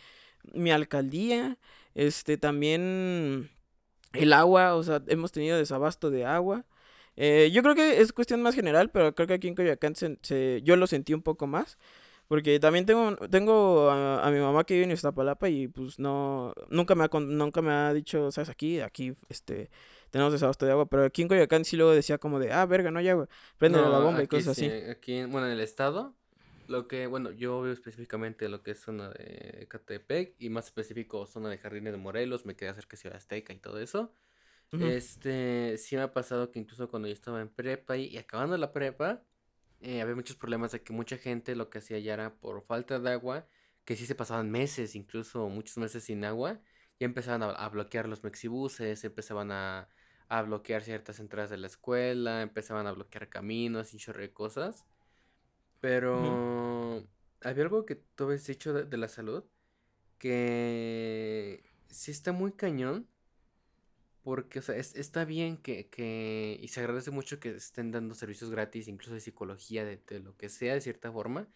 [0.54, 1.58] mi alcaldía.
[1.94, 3.50] Este, también
[4.14, 6.64] el agua, o sea, hemos tenido desabasto de agua.
[7.16, 10.62] Eh, yo creo que es cuestión más general, pero creo que aquí en Coyoacán se,
[10.62, 11.76] yo lo sentí un poco más.
[12.28, 16.94] Porque también tengo, tengo a, mi mamá que vive en Iztapalapa y pues no, nunca
[16.96, 19.70] me ha, nunca me ha dicho, sabes, aquí, aquí, este,
[20.10, 22.90] tenemos desabasto de agua, pero aquí en Coyoacán sí luego decía como de, ah, verga,
[22.90, 24.66] no hay agua, prende la bomba y cosas así.
[24.66, 26.14] Aquí, bueno, en el estado,
[26.66, 31.26] lo que, bueno, yo veo específicamente lo que es zona de Catepec y más específico
[31.26, 34.12] zona de Jardines de Morelos, me quedé cerca de Ciudad Azteca y todo eso.
[34.72, 38.72] Este, sí me ha pasado que incluso cuando yo estaba en prepa y acabando la
[38.72, 39.22] prepa,
[39.80, 42.98] eh, había muchos problemas de que mucha gente lo que hacía ya era por falta
[42.98, 43.46] de agua,
[43.84, 46.60] que sí se pasaban meses, incluso muchos meses sin agua,
[46.98, 49.88] y empezaban a, bloquear los mexibuses, empezaban a,
[50.28, 54.86] a, bloquear ciertas entradas de la escuela, empezaban a bloquear caminos y chorre de cosas.
[55.80, 57.06] Pero
[57.42, 59.44] había algo que tú habías dicho de, de la salud,
[60.18, 63.08] que sí está muy cañón
[64.26, 68.50] porque, o sea, está bien que, que, y se agradece mucho que estén dando servicios
[68.50, 71.46] gratis, incluso de psicología, de, lo que sea, de cierta forma,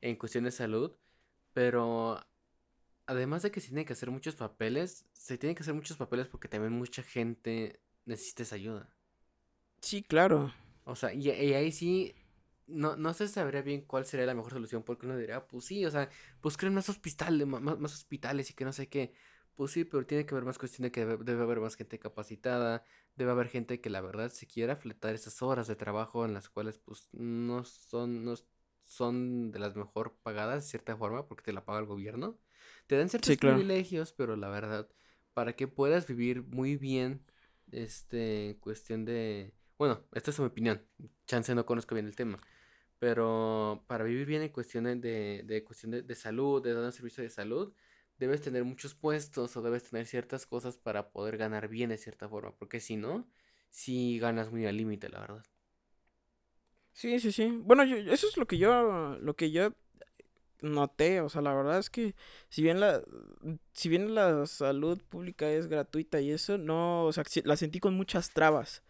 [0.00, 0.92] en cuestión de salud,
[1.54, 2.24] pero
[3.06, 6.28] además de que se tienen que hacer muchos papeles, se tienen que hacer muchos papeles
[6.28, 8.88] porque también mucha gente necesita esa ayuda.
[9.80, 10.54] Sí, claro.
[10.84, 12.14] O sea, y, ahí sí,
[12.68, 15.84] no, no se sabría bien cuál sería la mejor solución, porque uno diría, pues sí,
[15.84, 16.08] o sea,
[16.40, 19.14] pues creen más hospitales, más, más hospitales y que no sé qué.
[19.60, 22.82] Pues sí, pero tiene que haber más cuestión de que debe, haber más gente capacitada,
[23.14, 26.48] debe haber gente que la verdad se quiera fletar esas horas de trabajo en las
[26.48, 28.36] cuales pues no son, no
[28.80, 32.38] son de las mejor pagadas de cierta forma porque te la paga el gobierno.
[32.86, 34.88] Te dan ciertos privilegios, pero la verdad,
[35.34, 37.22] para que puedas vivir muy bien,
[37.70, 39.52] este, cuestión de...
[39.76, 40.82] Bueno, esta es mi opinión,
[41.26, 42.40] chance no conozco bien el tema,
[42.98, 46.92] pero para vivir bien en cuestión de, de cuestión de, de salud, de dar un
[46.92, 47.74] servicio de salud,
[48.20, 52.28] debes tener muchos puestos o debes tener ciertas cosas para poder ganar bien de cierta
[52.28, 53.26] forma, porque si no,
[53.70, 55.44] sí ganas muy al límite, la verdad.
[56.92, 57.46] Sí, sí, sí.
[57.62, 59.72] Bueno, yo, eso es lo que yo, lo que yo
[60.60, 62.14] noté, o sea, la verdad es que
[62.50, 63.02] si bien la,
[63.72, 67.94] si bien la salud pública es gratuita y eso, no, o sea, la sentí con
[67.94, 68.82] muchas trabas.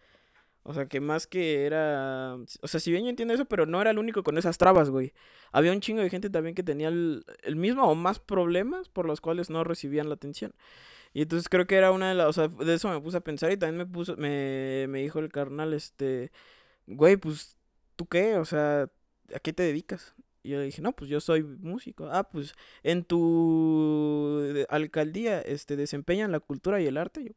[0.63, 2.37] O sea, que más que era...
[2.61, 4.89] O sea, si bien yo entiendo eso, pero no era el único con esas trabas,
[4.89, 5.13] güey.
[5.51, 9.05] Había un chingo de gente también que tenía el, el mismo o más problemas por
[9.07, 10.53] los cuales no recibían la atención.
[11.13, 12.27] Y entonces creo que era una de las...
[12.27, 14.15] O sea, de eso me puse a pensar y también me puso...
[14.17, 16.31] Me, me dijo el carnal, este...
[16.87, 17.57] Güey, pues,
[17.95, 18.35] ¿tú qué?
[18.37, 18.83] O sea,
[19.33, 20.15] ¿a qué te dedicas?
[20.43, 22.09] Y yo le dije, no, pues yo soy músico.
[22.11, 27.23] Ah, pues en tu alcaldía este, desempeñan la cultura y el arte.
[27.23, 27.31] Yo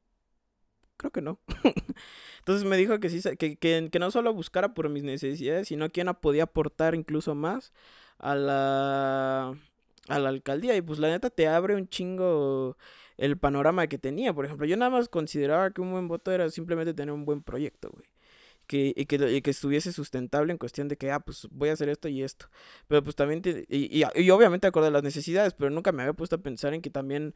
[0.96, 1.40] creo que no.
[2.38, 5.90] Entonces me dijo que sí, que, que, que, no solo buscara por mis necesidades, sino
[5.90, 7.72] quien podía aportar incluso más
[8.18, 9.54] a la,
[10.09, 10.76] a la alcaldía.
[10.76, 12.76] Y pues la neta te abre un chingo
[13.16, 14.33] el panorama que tenía.
[14.35, 17.42] Por ejemplo, yo nada más consideraba que un buen voto era simplemente tener un buen
[17.42, 18.13] proyecto, güey
[18.66, 21.88] que, y, que, que estuviese sustentable en cuestión de que, ah, pues voy a hacer
[21.88, 22.46] esto y esto.
[22.88, 26.37] Pero pues también, y, y, obviamente acorde a las necesidades, pero nunca me había puesto
[26.37, 27.35] a pensar en que también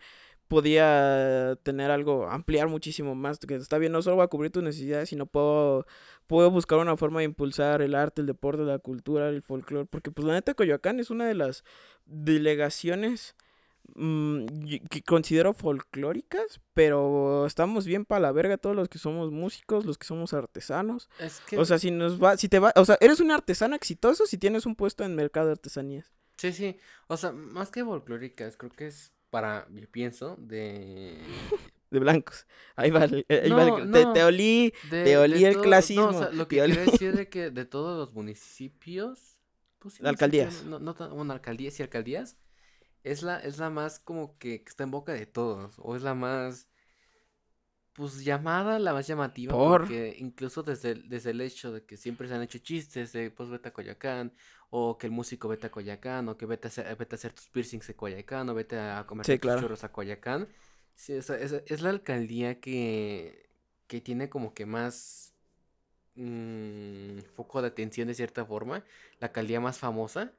[0.49, 4.63] podía tener algo, ampliar muchísimo más, que está bien, no solo va a cubrir tus
[4.63, 5.87] necesidades, sino puedo,
[6.27, 10.11] puedo buscar una forma de impulsar el arte, el deporte, la cultura, el folclore, porque
[10.11, 11.65] pues la neta Coyoacán es una de las
[12.07, 13.37] delegaciones
[13.95, 14.47] Mm,
[14.91, 19.99] que considero folclóricas, pero estamos bien para la verga todos los que somos músicos, los
[19.99, 21.09] que somos artesanos.
[21.57, 24.39] O sea, si nos va, si te va, o sea, eres un artesano exitoso si
[24.39, 26.13] tienes un puesto en mercado de artesanías.
[26.37, 26.77] Sí, sí,
[27.09, 31.19] o sea, más que folclóricas, creo que es para, yo pienso, de...
[31.91, 32.47] de blancos.
[32.77, 36.13] Ahí va, ahí va te, olí, te olí el clasismo.
[36.13, 39.39] No, o sea, lo que quiero decir de que de todos los municipios...
[39.81, 40.65] Pues, alcaldías.
[40.65, 42.37] No, no, bueno, alcaldías y alcaldías
[43.05, 45.75] es la, es la más como que, está en boca de todos.
[45.79, 46.69] O es la más,
[47.93, 49.53] pues llamada, la más llamativa.
[49.55, 53.49] Porque incluso desde, desde el hecho de que siempre se han hecho chistes de, pues
[53.51, 54.33] vete a Coyacán.
[54.71, 56.29] O que el músico vete a Coyacán.
[56.29, 58.49] O que vete a hacer, vete a hacer tus piercings a Coyacán.
[58.49, 60.49] O vete a comer tus churros a Coyacán.
[60.95, 63.49] Sí, es, es, la alcaldía que,
[63.87, 65.33] que tiene como que más
[66.17, 68.85] mmm, foco de atención de cierta forma.
[69.21, 70.33] La alcaldía más famosa.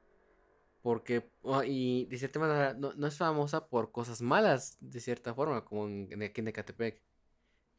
[0.82, 1.30] Porque,
[1.66, 5.86] y de cierta manera, no, no, es famosa por cosas malas, de cierta forma, como
[5.86, 7.02] en, aquí en Ecatepec.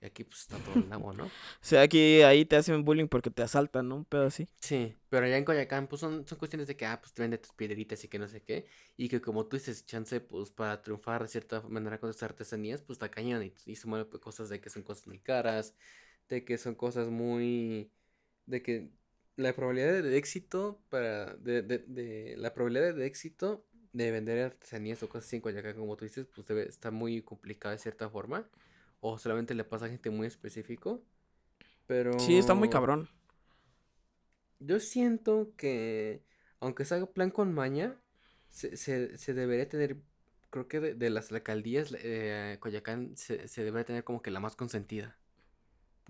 [0.01, 1.25] Y aquí pues está todo el amor, ¿no?
[1.25, 1.29] o
[1.61, 3.97] sea, aquí ahí te hacen bullying porque te asaltan, ¿no?
[3.97, 4.47] Un pedo así.
[4.59, 7.37] Sí, pero allá en Coyacán, pues son, son cuestiones de que, ah, pues te vende
[7.37, 8.65] tus piedritas y que no sé qué.
[8.97, 12.81] Y que como tú dices, chance, pues para triunfar de cierta manera con tus artesanías,
[12.81, 13.43] pues está cañón.
[13.43, 15.75] Y, y se mueven cosas de que son cosas muy caras,
[16.29, 17.91] de que son cosas muy.
[18.47, 18.91] de que
[19.35, 25.01] la probabilidad de éxito para de, de, de, la probabilidad de éxito de vender artesanías
[25.03, 28.09] o cosas así en Coyacán como tú dices pues debe está muy complicada de cierta
[28.09, 28.47] forma
[28.99, 31.03] o solamente le pasa a gente muy específico
[31.87, 33.09] pero sí está muy cabrón.
[34.59, 36.23] yo siento que
[36.59, 37.99] aunque se haga plan con maña
[38.49, 39.97] se, se, se debería tener
[40.49, 44.55] creo que de, las alcaldías eh, Coyacán se, se debería tener como que la más
[44.55, 45.17] consentida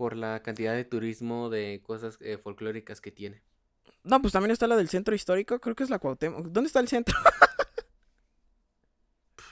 [0.02, 3.40] por la cantidad de turismo de cosas eh, folclóricas que tiene.
[4.02, 6.46] No, pues también está la del centro histórico, creo que es la Cuauhtémoc.
[6.46, 7.16] ¿Dónde está el centro?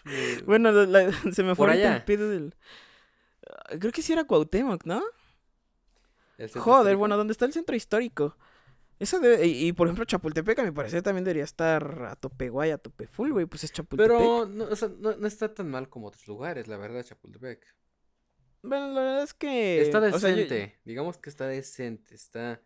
[0.06, 0.72] Eh, bueno,
[1.32, 2.56] se me fue el pido del...
[3.48, 5.04] Ah, creo que sí era Cuauhtémoc, ¿no?
[6.56, 8.36] Joder, bueno, ¿dónde está el centro histórico?
[8.98, 12.72] Eso de, y, por ejemplo Chapultepec a mi parecer también debería estar a tope guay,
[12.72, 14.18] a tope full, güey, pues es Chapultepec.
[14.18, 17.64] Pero no, o sea, no, no, está tan mal como otros lugares, la verdad, Chapultepec.
[18.62, 19.80] Bueno, la verdad es que.
[19.80, 20.78] Está decente.
[20.84, 22.14] Digamos que está decente.
[22.14, 22.60] Está.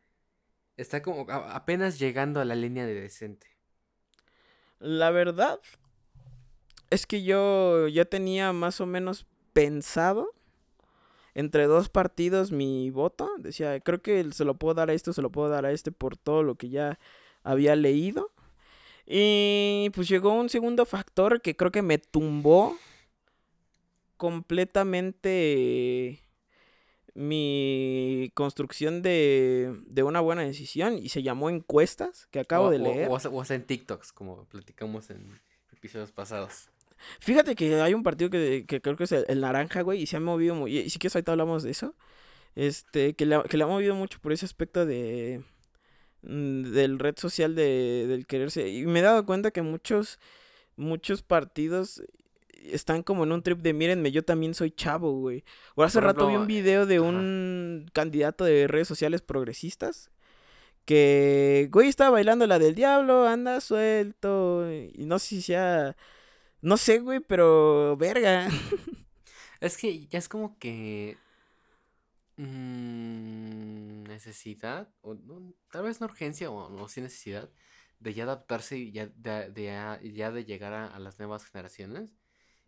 [0.76, 3.46] Está como apenas llegando a la línea de decente.
[4.78, 5.60] La verdad.
[6.90, 10.32] Es que yo ya tenía más o menos pensado.
[11.36, 13.30] Entre dos partidos mi voto.
[13.38, 15.90] Decía, creo que se lo puedo dar a esto, se lo puedo dar a este
[15.90, 16.98] por todo lo que ya
[17.42, 18.30] había leído.
[19.06, 22.76] Y pues llegó un segundo factor que creo que me tumbó
[24.16, 26.24] completamente
[27.14, 33.08] mi construcción de, de, una buena decisión y se llamó encuestas que acabo de leer.
[33.08, 35.40] O, o, en TikToks, como platicamos en
[35.72, 36.70] episodios pasados.
[37.20, 40.16] Fíjate que hay un partido que, que creo que es el, Naranja, güey, y se
[40.16, 40.76] ha movido muy...
[40.76, 41.94] Y si quieres ahorita hablamos de eso.
[42.56, 45.44] Este, que le, que le ha movido mucho por ese aspecto de...
[46.22, 48.68] Mm, del red social de, del quererse.
[48.68, 50.18] Y me he dado cuenta que muchos,
[50.76, 52.02] muchos partidos
[52.64, 55.44] están como en un trip de mírenme, yo también soy chavo, güey.
[55.74, 60.10] O hace rato vi un video de un candidato de redes sociales progresistas
[60.84, 64.70] que, güey, estaba bailando la del diablo, anda suelto.
[64.70, 65.96] Y no sé si sea.
[66.60, 68.48] No sé, güey, pero verga.
[69.60, 71.16] Es que ya es como que.
[72.36, 75.16] mm, necesidad, o
[75.70, 77.50] tal vez no urgencia o no sin necesidad,
[77.98, 82.12] de ya adaptarse y ya de, de, ya de llegar a, las nuevas generaciones.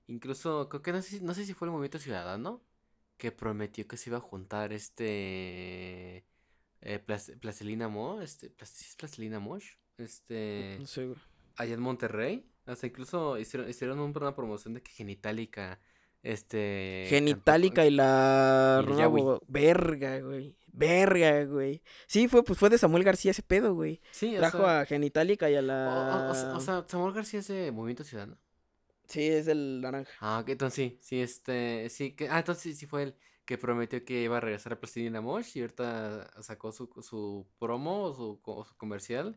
[0.09, 2.63] Incluso, creo que no sé, no sé si fue el movimiento ciudadano
[3.17, 6.25] que prometió que se iba a juntar este
[6.83, 6.99] eh,
[7.41, 9.73] Placelina Mo, este, ¿es Placelina Mosh?
[9.99, 10.79] Este,
[11.57, 15.81] allá en Monterrey, hasta incluso hicieron, hicieron una promoción de que Genitalica,
[16.23, 17.07] este...
[17.09, 18.85] Genitalica y la...
[19.49, 20.55] verga, güey.
[20.67, 21.83] Verga, güey.
[22.07, 24.03] Sí, fue, pues fue de Samuel García ese pedo, güey.
[24.11, 26.31] Sí, Trajo a Genitalica y a la...
[26.55, 28.37] O, sea, Samuel García es de Movimiento Ciudadano.
[29.07, 30.13] Sí, es el naranja.
[30.21, 33.15] Ah, ok, entonces sí, sí, este, sí, que, ah, entonces sí, sí fue él
[33.45, 38.03] que prometió que iba a regresar a Plastilina Mosh y ahorita sacó su, su promo
[38.03, 39.37] o su, su comercial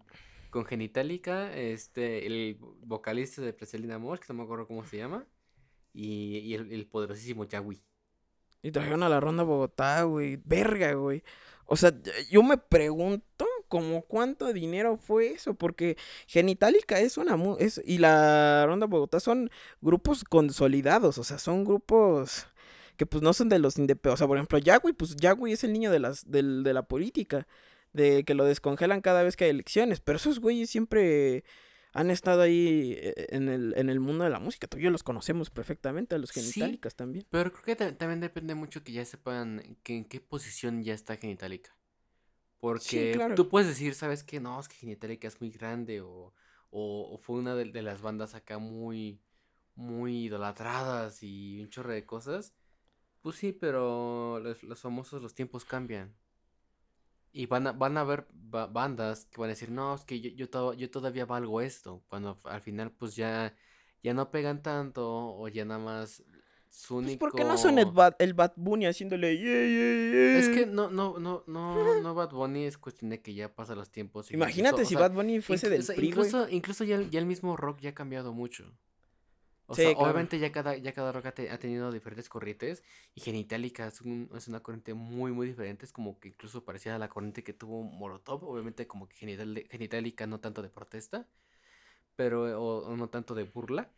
[0.49, 5.27] con Genitalica, este, el vocalista de Plastilina Mosh, que no me acuerdo cómo se llama,
[5.93, 7.83] y, y el, el poderosísimo Yagui.
[8.63, 11.23] Y trajeron a la ronda Bogotá, güey, verga, güey.
[11.65, 11.93] O sea,
[12.31, 18.65] yo me pregunto como cuánto dinero fue eso, porque Genitalica es una es, y la
[18.65, 19.49] Ronda Bogotá son
[19.81, 22.47] grupos consolidados, o sea, son grupos
[22.97, 24.15] que pues no son de los independientes.
[24.15, 26.83] O sea, por ejemplo, Yagui, pues Yagui es el niño de, las, de, de la
[26.83, 27.47] política,
[27.93, 31.45] de que lo descongelan cada vez que hay elecciones, pero esos güeyes siempre
[31.93, 34.67] han estado ahí eh, en el, en el mundo de la música.
[34.67, 37.25] Tú y yo los conocemos perfectamente, a los Genitalicas también.
[37.29, 41.17] Pero creo que también depende mucho que ya sepan que en qué posición ya está
[41.17, 41.75] Genitalica.
[42.59, 44.39] Porque tú puedes decir, ¿sabes qué?
[44.39, 46.33] No, es que Genitalica es muy grande o,
[46.71, 49.21] o, fue una de, de, las bandas acá muy,
[49.75, 52.53] muy idolatradas y un chorro de cosas.
[53.21, 56.15] Pues sí, pero los, famosos, los tiempos cambian.
[57.31, 60.29] Y van a, van a haber bandas que van a decir, no, es que yo,
[60.31, 62.03] yo, yo todavía valgo esto.
[62.07, 63.55] Cuando al final pues ya,
[64.03, 66.23] ya no pegan tanto o ya nada más
[66.69, 67.19] su único...
[67.19, 69.33] Pues ¿Por qué no son el Bad, el Bad Bunny haciéndole...
[70.39, 73.75] Es que no, no, no, no, no Bad Bunny es cuestión de que ya pasa
[73.75, 74.31] los tiempos.
[74.31, 77.89] Imagínate si Bad Bunny fuese del PRI, Incluso, incluso ya, ya el mismo rock ya
[77.91, 78.71] ha cambiado mucho.
[79.69, 84.01] O sea, obviamente ya cada, ya cada rock ha, tenido diferentes corrientes y Genitalica es,
[84.35, 85.85] es, una corriente muy, muy diferente.
[85.85, 88.43] Es como que incluso parecía a la corriente que tuvo Molotov.
[88.45, 89.15] Obviamente como que
[89.69, 91.27] Genitalica no tanto de protesta,
[92.15, 93.91] pero o, no tanto de burla.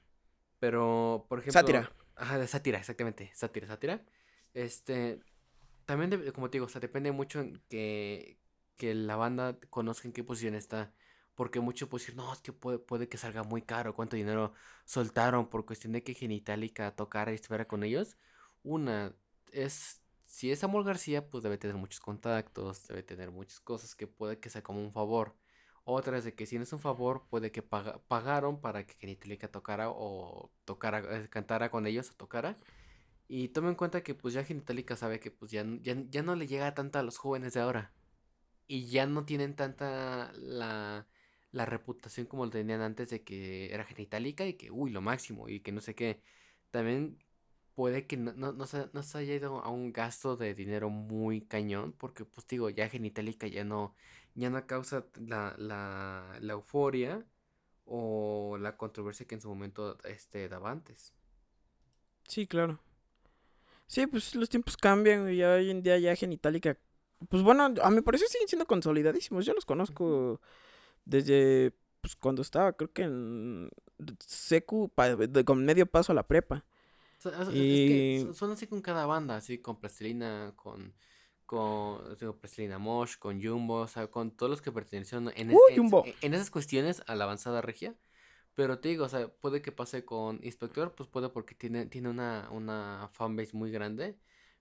[0.59, 1.61] Pero, por ejemplo...
[1.61, 1.91] Sátira.
[2.21, 3.31] Ajá, de sátira, exactamente.
[3.35, 4.05] Sátira, sátira.
[4.53, 5.21] Este,
[5.85, 8.39] también, como te digo, o sea, depende mucho en que,
[8.77, 10.93] que la banda conozca en qué posición está.
[11.35, 13.95] Porque muchos pueden decir, no, es que puede, puede que salga muy caro.
[13.95, 14.53] ¿Cuánto dinero
[14.85, 18.17] soltaron por cuestión de que Genitalica tocara y estuviera con ellos?
[18.63, 19.15] Una,
[19.51, 24.07] es, si es Amor García, pues debe tener muchos contactos, debe tener muchas cosas que
[24.07, 25.35] puede que sea como un favor.
[25.83, 29.47] Otra es de que si no es un favor, puede que pagaron para que Genitalica
[29.49, 32.57] tocara o tocara, eh, cantara con ellos o tocara.
[33.27, 36.35] Y tome en cuenta que pues ya Genitalica sabe que pues ya, ya, ya no
[36.35, 37.93] le llega tanta a los jóvenes de ahora.
[38.67, 41.07] Y ya no tienen tanta la
[41.51, 45.49] la reputación como lo tenían antes de que era genitalica y que, uy, lo máximo
[45.49, 46.21] y que no sé qué.
[46.71, 47.17] También
[47.75, 50.89] puede que no, no, no, se, no se haya ido a un gasto de dinero
[50.89, 53.95] muy cañón, porque pues digo, ya genitalica ya no,
[54.35, 57.25] ya no causa la, la, la euforia
[57.85, 61.13] o la controversia que en su momento este, daba antes.
[62.27, 62.79] Sí, claro.
[63.87, 66.77] Sí, pues los tiempos cambian y hoy en día ya genitalica.
[67.27, 69.45] Pues bueno, a mi parecer siguen siendo consolidadísimos.
[69.45, 70.39] Yo los conozco
[71.03, 73.69] desde pues, cuando estaba, creo que en
[74.25, 74.91] secu,
[75.45, 76.63] con medio paso a la prepa.
[77.53, 78.25] y...
[78.33, 80.93] son así con cada banda, así con Plastilina, con
[81.51, 86.33] con digo, Plastilina Mosh, con Jumbo, o sea, con todos los que pertenecen en, en,
[86.33, 87.93] esas cuestiones a la avanzada regia.
[88.55, 92.07] Pero te digo, o sea, puede que pase con Inspector, pues puede porque tiene, tiene
[92.07, 94.17] una, una fanbase muy grande.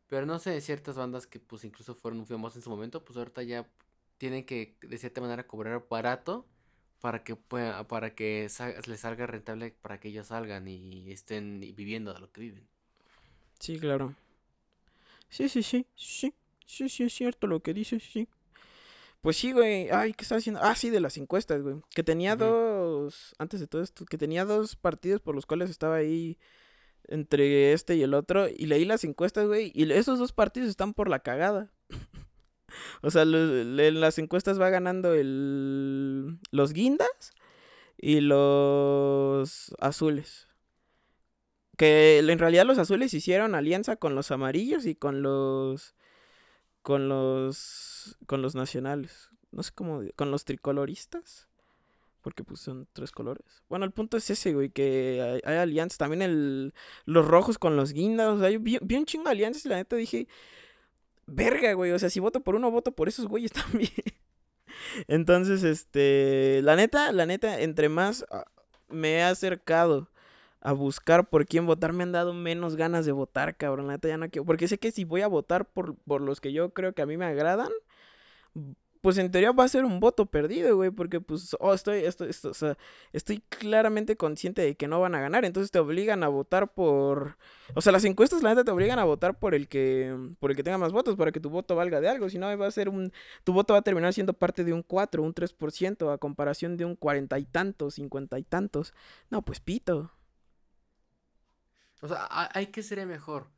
[0.08, 3.44] Pero no sé, ciertas bandas que pues incluso fueron famosas en su momento, pues ahorita
[3.44, 3.70] ya
[4.18, 6.44] tienen que de cierta manera cobrar barato
[7.00, 8.48] para que pueda, para que
[8.88, 12.66] les salga rentable para que ellos salgan y estén viviendo de lo que viven.
[13.60, 14.12] Sí, claro.
[15.28, 16.34] Sí, sí, sí, sí.
[16.70, 18.28] Sí, sí, es cierto lo que dices, sí.
[19.22, 19.90] Pues sí, güey.
[19.90, 20.60] Ay, ¿qué estaba haciendo?
[20.62, 21.76] Ah, sí, de las encuestas, güey.
[21.94, 25.96] Que tenía dos, antes de todo esto, que tenía dos partidos por los cuales estaba
[25.96, 26.38] ahí
[27.08, 28.48] entre este y el otro.
[28.48, 29.72] Y leí las encuestas, güey.
[29.74, 31.72] Y esos dos partidos están por la cagada.
[33.02, 37.32] O sea, en las encuestas va ganando el, los guindas
[37.98, 40.46] y los azules.
[41.76, 45.96] Que en realidad los azules hicieron alianza con los amarillos y con los
[46.82, 49.30] con los con los nacionales.
[49.52, 51.48] No sé cómo, con los tricoloristas.
[52.22, 53.62] Porque pues son tres colores.
[53.70, 55.96] Bueno, el punto es ese, güey, que hay, alianzas.
[55.96, 56.74] También el,
[57.06, 58.38] los rojos con los guindas.
[58.38, 60.28] O vi, vi un chingo de alianzas y la neta dije,
[61.26, 61.92] verga, güey.
[61.92, 63.90] O sea, si voto por uno, voto por esos güeyes también.
[65.08, 68.44] Entonces, este, la neta, la neta, entre más ah,
[68.88, 70.09] me he acercado
[70.60, 73.86] a buscar por quién votar, me han dado menos ganas de votar, cabrón.
[73.86, 74.44] La neta ya no quiero.
[74.44, 77.06] Porque sé que si voy a votar por, por los que yo creo que a
[77.06, 77.70] mí me agradan,
[79.00, 82.30] pues en teoría va a ser un voto perdido, güey, porque pues, oh, estoy, estoy,
[83.12, 87.38] estoy, claramente consciente de que no van a ganar, entonces te obligan a votar por,
[87.74, 90.56] o sea, las encuestas la neta te obligan a votar por el que, por el
[90.56, 92.70] que tenga más votos, para que tu voto valga de algo, si no va a
[92.70, 93.12] ser un,
[93.44, 96.84] tu voto va a terminar siendo parte de un 4, un 3%, a comparación de
[96.84, 98.92] un cuarenta y tantos, cincuenta y tantos,
[99.30, 100.12] no, pues pito.
[102.00, 103.50] O sea, hay que ser mejor.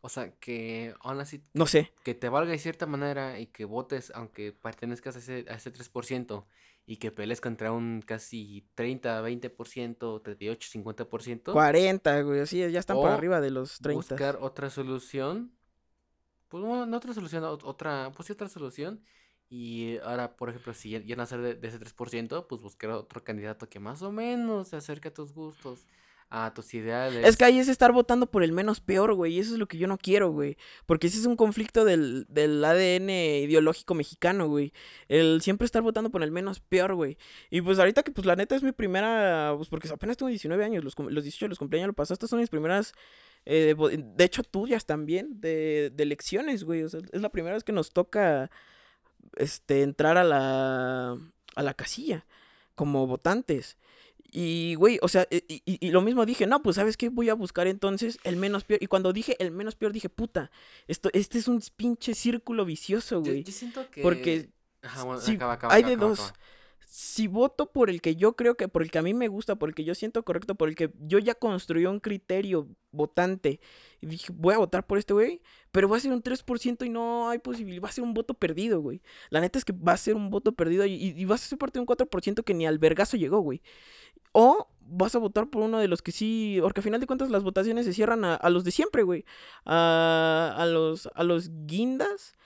[0.00, 1.44] O sea, que aún así.
[1.54, 1.92] No sé.
[2.02, 5.72] Que te valga de cierta manera y que votes, aunque pertenezcas a ese, a ese
[5.72, 6.44] 3%,
[6.86, 11.52] y que pelees contra un casi 30, 20%, 38, 50%.
[11.52, 14.14] 40, güey, así ya están por arriba de los 30.
[14.14, 15.52] Buscar otra solución.
[16.48, 19.04] Pues bueno, no otra solución, otra, pues sí, otra solución.
[19.48, 23.22] Y ahora, por ejemplo, si ya no ser de, de ese 3%, pues buscar otro
[23.22, 25.86] candidato que más o menos se acerque a tus gustos
[26.34, 27.28] a tus ideales.
[27.28, 29.34] Es que ahí es estar votando por el menos peor, güey.
[29.34, 30.56] Y eso es lo que yo no quiero, güey.
[30.86, 34.72] Porque ese es un conflicto del, del ADN ideológico mexicano, güey.
[35.08, 37.18] El siempre estar votando por el menos peor, güey.
[37.50, 39.52] Y pues ahorita que, pues la neta es mi primera.
[39.54, 42.14] Pues porque apenas tengo 19 años, los, los 18 los cumpleaños lo pasado.
[42.14, 42.94] Estas son mis primeras.
[43.44, 46.82] Eh, de, hecho, tuyas también, de, de elecciones, güey.
[46.82, 48.50] O sea, es la primera vez que nos toca.
[49.36, 51.18] Este, entrar a la.
[51.56, 52.24] a la casilla.
[52.74, 53.76] Como votantes.
[54.34, 57.10] Y, güey, o sea, e, y, lo mismo dije, no, pues, ¿sabes qué?
[57.10, 58.82] Voy a buscar entonces el menos peor.
[58.82, 60.50] Y cuando dije el menos peor, dije, puta,
[60.88, 63.44] esto, este es un pinche círculo vicioso, güey.
[63.44, 64.00] Yo, siento que...
[64.00, 64.48] Porque
[65.68, 66.32] hay de dos.
[66.94, 69.56] Si voto por el que yo creo que, por el que a mí me gusta,
[69.56, 73.60] por el que yo siento correcto, por el que yo ya construí un criterio votante,
[74.02, 75.40] y dije, voy a votar por este güey,
[75.70, 78.34] pero va a ser un 3% y no hay posibilidad, va a ser un voto
[78.34, 79.00] perdido, güey.
[79.30, 81.56] La neta es que va a ser un voto perdido y, y va a ser
[81.56, 83.62] parte de un 4% que ni al vergazo llegó, güey.
[84.32, 87.30] O vas a votar por uno de los que sí, porque al final de cuentas
[87.30, 89.24] las votaciones se cierran a, los de siempre, güey.
[89.64, 92.36] A, los, a los guindas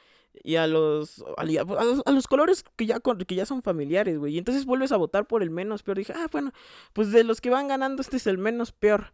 [0.42, 4.34] y a los, a los, colores que ya, que ya son familiares, güey.
[4.34, 5.98] Y entonces vuelves a votar por el menos peor.
[5.98, 6.52] dije, ah, bueno,
[6.92, 9.12] pues de los que van ganando este es el menos peor.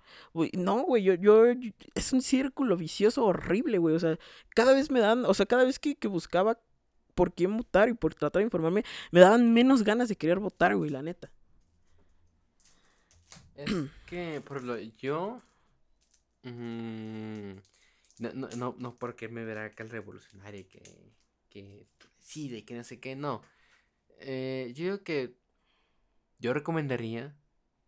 [0.55, 1.45] no, güey, yo, yo,
[1.95, 3.95] es un círculo vicioso horrible, güey.
[3.95, 4.19] O sea,
[4.55, 6.59] cada vez me dan, o sea, cada vez que, que buscaba
[7.15, 10.77] por quién votar y por tratar de informarme, me daban menos ganas de querer votar,
[10.77, 11.31] güey, la neta.
[13.55, 13.71] Es
[14.07, 15.41] que, por lo yo.
[16.43, 17.53] Mm,
[18.19, 20.83] no, no, no, no porque me verá acá el revolucionario que,
[21.51, 21.87] que
[22.19, 23.43] decide, que no sé qué, no.
[24.19, 25.37] Eh, yo digo que
[26.39, 27.37] yo recomendaría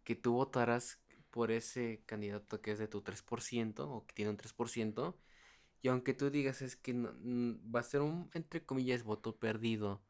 [0.05, 1.01] que tú votaras
[1.31, 5.15] por ese candidato que es de tu 3% o que tiene un 3%.
[5.83, 7.13] Y aunque tú digas es que no,
[7.75, 10.03] va a ser un, entre comillas, voto perdido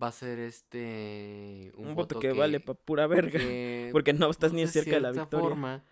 [0.00, 3.40] va a ser este un, voto, que, vale para pura verga
[3.92, 5.84] porque no estás ni cerca de la victoria forma,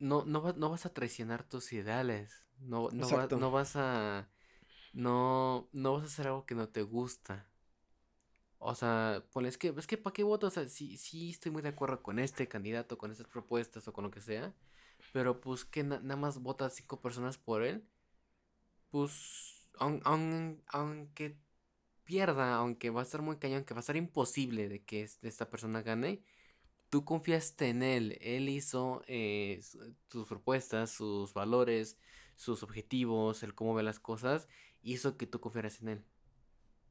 [0.00, 4.28] no no no vas a traicionar tus ideales no no, no vas a
[4.92, 7.46] no no vas a hacer algo que no te gusta
[8.62, 10.46] o sea, pues es que, es que ¿para qué voto?
[10.48, 13.92] O sea, sí, sí estoy muy de acuerdo con este candidato, con estas propuestas o
[13.94, 14.54] con lo que sea.
[15.14, 17.88] Pero pues que nada más vota cinco personas por él.
[18.90, 21.38] Pues, aunque
[22.04, 25.48] pierda, aunque va a estar muy cañón, que va a ser imposible de que esta
[25.48, 26.22] persona gane,
[26.90, 28.18] tú confiaste en él.
[28.20, 29.62] Él hizo eh,
[30.08, 31.96] sus propuestas, sus valores,
[32.36, 34.48] sus objetivos, el cómo ve las cosas,
[34.82, 36.04] hizo que tú confiaras en él.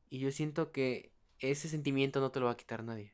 [0.09, 3.13] Y yo siento que ese sentimiento no te lo va a quitar nadie.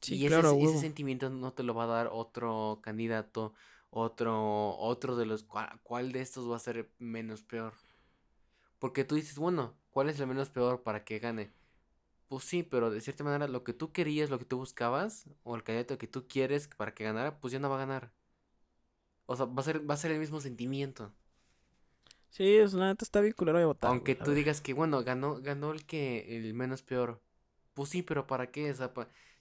[0.00, 3.54] Sí, y ese, ese, sentimiento no te lo va a dar otro candidato,
[3.90, 5.44] otro, otro de los
[5.82, 7.74] cuál de estos va a ser menos peor.
[8.78, 11.52] Porque tú dices, bueno, ¿cuál es el menos peor para que gane?
[12.28, 15.56] Pues sí, pero de cierta manera lo que tú querías, lo que tú buscabas, o
[15.56, 18.12] el candidato que tú quieres para que ganara, pues ya no va a ganar.
[19.26, 21.12] O sea, va a ser, va a ser el mismo sentimiento.
[22.30, 23.90] Sí, es la neta está bien culero de votar.
[23.90, 27.20] Aunque tú digas que, bueno, ganó, ganó el que, el menos peor.
[27.74, 28.70] Pues sí, pero ¿para qué?
[28.70, 28.92] O sea,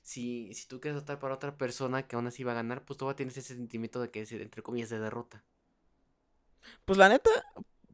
[0.02, 2.98] si, si tú quieres votar para otra persona que aún así va a ganar, pues
[2.98, 5.44] tú tienes ese sentimiento de que es, entre comillas, de derrota.
[6.86, 7.30] Pues la neta,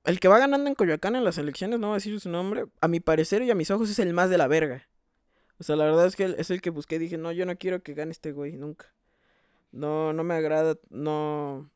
[0.04, 2.66] el que va ganando en Coyoacán en las elecciones, no voy a decir su nombre,
[2.82, 4.88] a mi parecer y a mis ojos es el más de la verga.
[5.60, 7.00] O sea, la verdad es que es el que busqué.
[7.00, 8.94] Dije, no, yo no quiero que gane este güey, nunca.
[9.72, 11.70] No, no me agrada, no.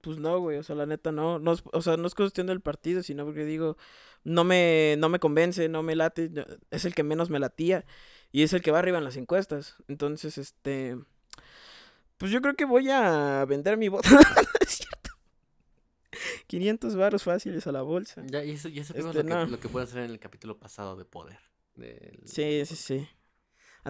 [0.00, 2.60] Pues no, güey, o sea, la neta no, no o sea, no es cuestión del
[2.60, 3.76] partido, sino porque digo,
[4.22, 6.30] no me, no me convence, no me late,
[6.70, 7.84] es el que menos me latía
[8.30, 9.74] y es el que va arriba en las encuestas.
[9.88, 10.96] Entonces, este,
[12.18, 14.08] pues yo creo que voy a vender mi voto.
[16.46, 18.22] 500 varos fáciles a la bolsa.
[18.26, 19.46] Ya, y eso, sabemos Este, lo, que, no.
[19.46, 21.38] lo que puede hacer en el capítulo pasado de Poder.
[21.74, 23.08] del- Sí, sí, sí.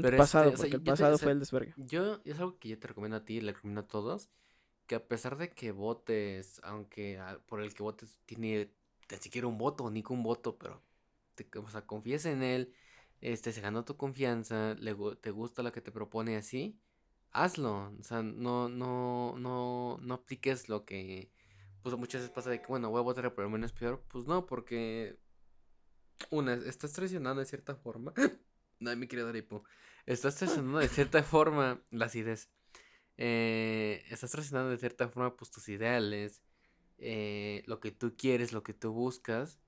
[0.00, 1.74] Pero Antepasado, este, o sea, porque el te- pasado o sea, fue el desvergue.
[1.76, 4.28] Yo, es algo que yo te recomiendo a ti, le recomiendo a todos,
[4.86, 8.70] que a pesar de que votes, aunque a- por el que votes tiene
[9.10, 10.82] ni siquiera un voto, ni un voto, pero
[11.34, 12.72] te, o sea, confíes en él,
[13.20, 16.78] este, se ganó tu confianza, le, te gusta lo que te propone así,
[17.32, 21.30] hazlo, o sea, no, no, no, no apliques lo que,
[21.86, 24.26] pues muchas veces pasa de que, bueno, voy a votar por lo menos peor, pues
[24.26, 25.20] no, porque,
[26.30, 28.12] una, estás traicionando de cierta forma,
[28.80, 29.62] no, mi querido Aripo,
[30.06, 32.50] estás traicionando de cierta forma las ideas,
[33.16, 36.42] estás traicionando de cierta forma, tus ideales,
[36.98, 39.60] eh, lo que tú quieres, lo que tú buscas,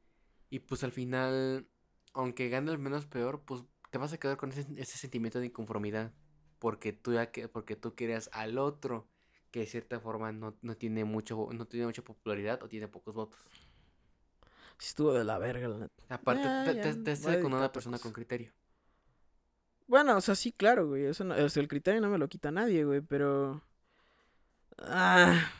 [0.50, 1.68] y pues al final,
[2.14, 3.62] aunque gane el menos peor, pues
[3.92, 6.12] te vas a quedar con ese, ese sentimiento de inconformidad.
[6.58, 9.08] Porque tú ya que, porque tú querías al otro
[9.50, 13.14] que de cierta forma no, no tiene mucho, no tiene mucha popularidad o tiene pocos
[13.14, 13.40] votos.
[14.78, 15.94] Sí estuvo de la verga, la neta.
[16.08, 16.64] Aparte, Ya,
[17.02, 18.52] te, a hace con una persona con criterio.
[19.86, 21.06] Bueno, o sea, sí, claro, güey.
[21.06, 23.62] Eso no- o sea, el criterio no me lo quita nadie, güey, pero.
[24.78, 25.50] Ah.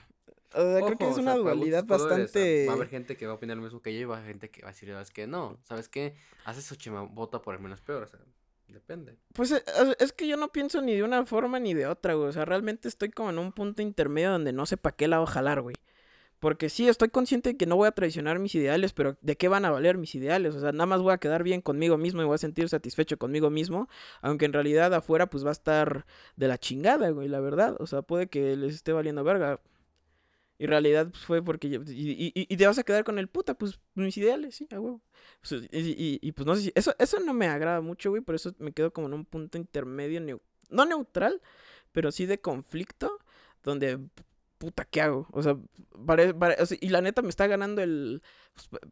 [0.55, 2.67] O sea, creo que es o una sea, dualidad o sea, bastante.
[2.67, 4.19] Va a haber gente que va a opinar lo mismo que yo y va a
[4.19, 5.27] haber gente que va a decir, ¿sabes qué?
[5.27, 6.15] No, ¿sabes qué?
[6.45, 8.21] Haces su chema, vota por el menos peor, o sea,
[8.73, 9.17] depende.
[9.33, 9.63] Pues eh,
[9.99, 12.29] es que yo no pienso ni de una forma ni de otra, güey.
[12.29, 15.19] O sea, realmente estoy como en un punto intermedio donde no sé para qué la
[15.19, 15.77] voy a jalar, güey.
[16.41, 19.49] Porque sí, estoy consciente de que no voy a traicionar mis ideales, pero ¿de qué
[19.49, 20.55] van a valer mis ideales?
[20.55, 23.19] O sea, nada más voy a quedar bien conmigo mismo y voy a sentir satisfecho
[23.19, 23.89] conmigo mismo,
[24.23, 26.07] aunque en realidad afuera pues va a estar
[26.37, 27.77] de la chingada, güey, la verdad.
[27.81, 29.61] O sea, puede que les esté valiendo verga.
[30.59, 31.71] Y en realidad pues, fue porque...
[31.71, 34.67] yo- Y, y- y- te vas a quedar con el puta, pues mis ideales, sí,
[34.73, 35.01] a huevo.
[35.41, 36.73] Pues, y, y- pues no sé si...
[36.75, 39.59] Eso, eso no me agrada mucho, güey, por eso me quedo como en un punto
[39.59, 40.41] intermedio, neu-
[40.71, 41.41] no neutral,
[41.93, 43.19] pero sí de conflicto,
[43.63, 43.99] donde,
[44.59, 45.29] puta, ¿qué hago?
[45.33, 45.57] O sea,
[46.07, 48.23] pare- pare- o sea, y la neta me está ganando el...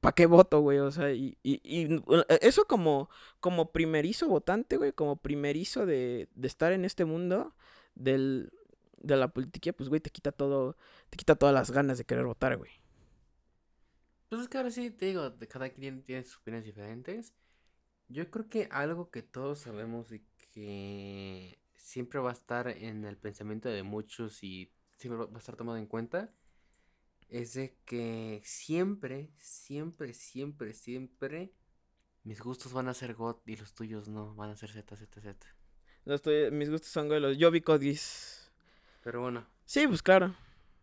[0.01, 0.79] ¿Para qué voto, güey?
[0.79, 3.11] O sea, y, y, y, uh, eso como,
[3.41, 7.55] como primerizo votante, güey, como primerizo de, de estar en este mundo
[7.97, 8.53] del,
[9.07, 10.77] de la política, pues, güey, te quita todo,
[11.11, 12.71] te quita todas las ganas de querer votar, güey.
[14.29, 17.33] Pues es que ahora sí, te digo, de cada quien tiene sus opiniones diferentes.
[18.09, 23.17] Yo creo que algo que todos sabemos y que siempre va a estar en el
[23.19, 26.33] pensamiento de muchos y siempre va a estar tomado en cuenta
[27.29, 31.53] es de que siempre, siempre, siempre, siempre
[32.25, 35.21] mis gustos van a ser God y los tuyos no, van a ser Z, Z,
[35.21, 35.47] Z.
[36.05, 38.46] Los tuyos- mis gustos son, güey, los Jovi Codgis.
[39.07, 40.35] Pero bueno, Sí, pues claro.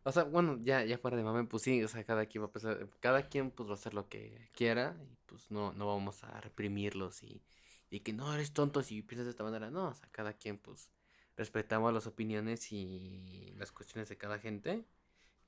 [0.03, 2.47] o sea, bueno, ya, ya fuera de mame, pues sí, o sea, cada quien va
[2.47, 5.87] a pensar, cada quien pues va a hacer lo que quiera y pues no, no
[5.87, 7.41] vamos a reprimirlos y,
[7.89, 10.57] y que no eres tonto si piensas de esta manera, no, o sea, cada quien
[10.57, 10.91] pues
[11.37, 14.85] respetamos las opiniones y las cuestiones de cada gente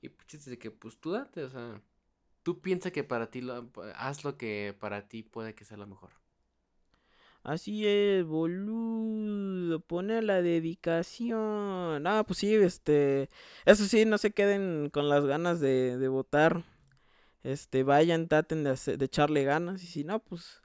[0.02, 1.82] y pues chiste de que pues tú date, o sea,
[2.44, 5.86] tú piensa que para ti, lo, haz lo que para ti puede que sea lo
[5.88, 6.12] mejor.
[7.46, 9.78] Así es, boludo.
[9.78, 12.04] Pone la dedicación.
[12.04, 13.30] Ah, pues sí, este.
[13.64, 16.64] Eso sí, no se queden con las ganas de, votar.
[17.44, 19.80] Este, vayan, traten de, de echarle ganas.
[19.84, 20.60] Y si no, pues.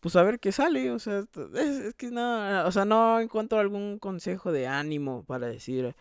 [0.00, 0.90] Pues a ver qué sale.
[0.90, 1.24] O sea,
[1.54, 2.66] es, es que no.
[2.66, 5.94] O sea, no encuentro algún consejo de ánimo para decir.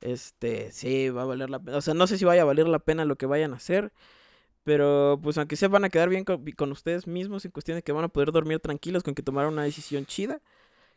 [0.00, 1.76] Este, sí, va a valer la pena.
[1.78, 3.92] O sea, no sé si vaya a valer la pena lo que vayan a hacer.
[4.64, 7.82] Pero pues aunque se van a quedar bien con, con ustedes mismos en cuestión de
[7.82, 10.40] que van a poder dormir tranquilos con que tomaron una decisión chida,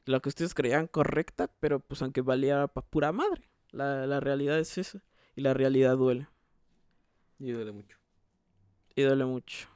[0.05, 3.49] lo que ustedes creían correcta, pero pues aunque valía pa' pura madre.
[3.72, 5.03] La, la realidad es esa.
[5.36, 6.28] Y la realidad duele.
[7.39, 7.97] Y duele mucho.
[8.95, 9.68] Y duele mucho.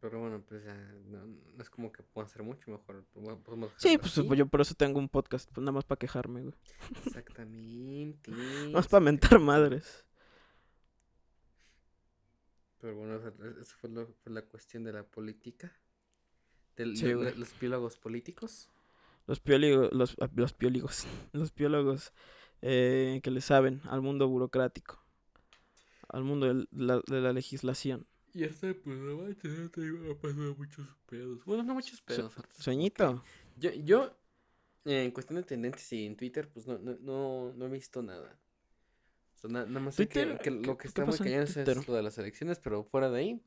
[0.00, 0.64] Pero bueno, pues
[1.06, 3.04] no, no es como que puedan hacer mucho mejor.
[3.12, 6.40] podemos- podemos Sí, pues yo por eso tengo un podcast, pues nada más para quejarme,
[6.42, 6.54] güey.
[7.06, 8.30] Exactamente.
[8.32, 10.04] Nada más para mentar madres.
[12.82, 15.72] Pero bueno, esa esa fue, lo- fue la cuestión de la política.
[16.76, 17.34] De Sí, güey.
[17.36, 18.68] los biólogos políticos.
[19.26, 22.12] Los piólogos, los, ah, los piólogos, los biólogos
[22.60, 25.00] eh, que le saben al mundo burocrático,
[26.08, 28.06] al mundo del- la, de la legislación.
[28.34, 29.48] Y este programa te
[29.80, 31.44] iba a pasar muchos pedos.
[31.44, 32.34] Bueno, no muchos pedos.
[32.34, 33.22] como Sueñito.
[33.58, 34.16] Yo, yo
[34.86, 38.02] eh, en cuestión de tendencias y en Twitter, pues no, no, no, no he visto
[38.02, 38.36] nada.
[39.44, 41.86] O sea, na- nada más que, Twitter, que ¿qué- lo que está muy cañón es
[41.88, 43.40] lo de las elecciones, pero fuera de ahí.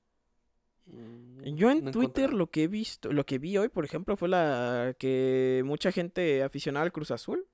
[0.87, 2.37] mm, Yo en no Twitter encontré.
[2.37, 6.43] lo que he visto, lo que vi hoy, por ejemplo, fue la que mucha gente
[6.43, 7.47] aficionada al Cruz Azul.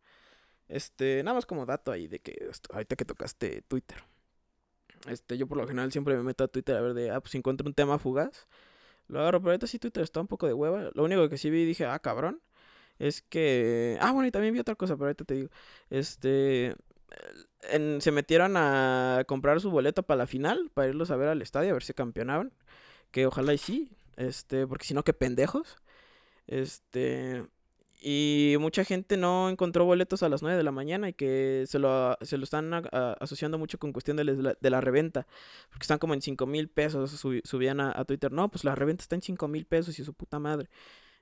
[0.67, 3.97] Este, nada más como dato ahí de que ahorita que tocaste Twitter.
[5.07, 7.33] Este, yo por lo general siempre me meto a Twitter a ver de, ah, pues
[7.35, 8.47] encuentro un tema fugaz,
[9.07, 10.89] lo agarro, pero ahorita sí Twitter está un poco de hueva.
[10.93, 12.41] Lo único que sí vi y dije, ah, cabrón,
[12.99, 15.49] es que, ah, bueno, y también vi otra cosa, pero ahorita te digo.
[15.89, 16.75] Este,
[17.69, 21.41] en- se metieron a comprar su boleto para la final, para irlos a ver al
[21.41, 22.51] estadio, a ver si campeonaban.
[23.11, 25.77] Que ojalá y sí, este, porque si no, qué pendejos.
[26.47, 27.45] Este,
[28.01, 31.77] y mucha gente no encontró boletos a las 9 de la mañana y que se
[31.79, 35.27] lo, se lo están a- a- asociando mucho con cuestión de la, de la reventa.
[35.69, 38.31] Porque están como en 5 mil pesos, subi- subían a, a Twitter.
[38.31, 40.69] No, pues la reventa está en 5 mil pesos y su puta madre.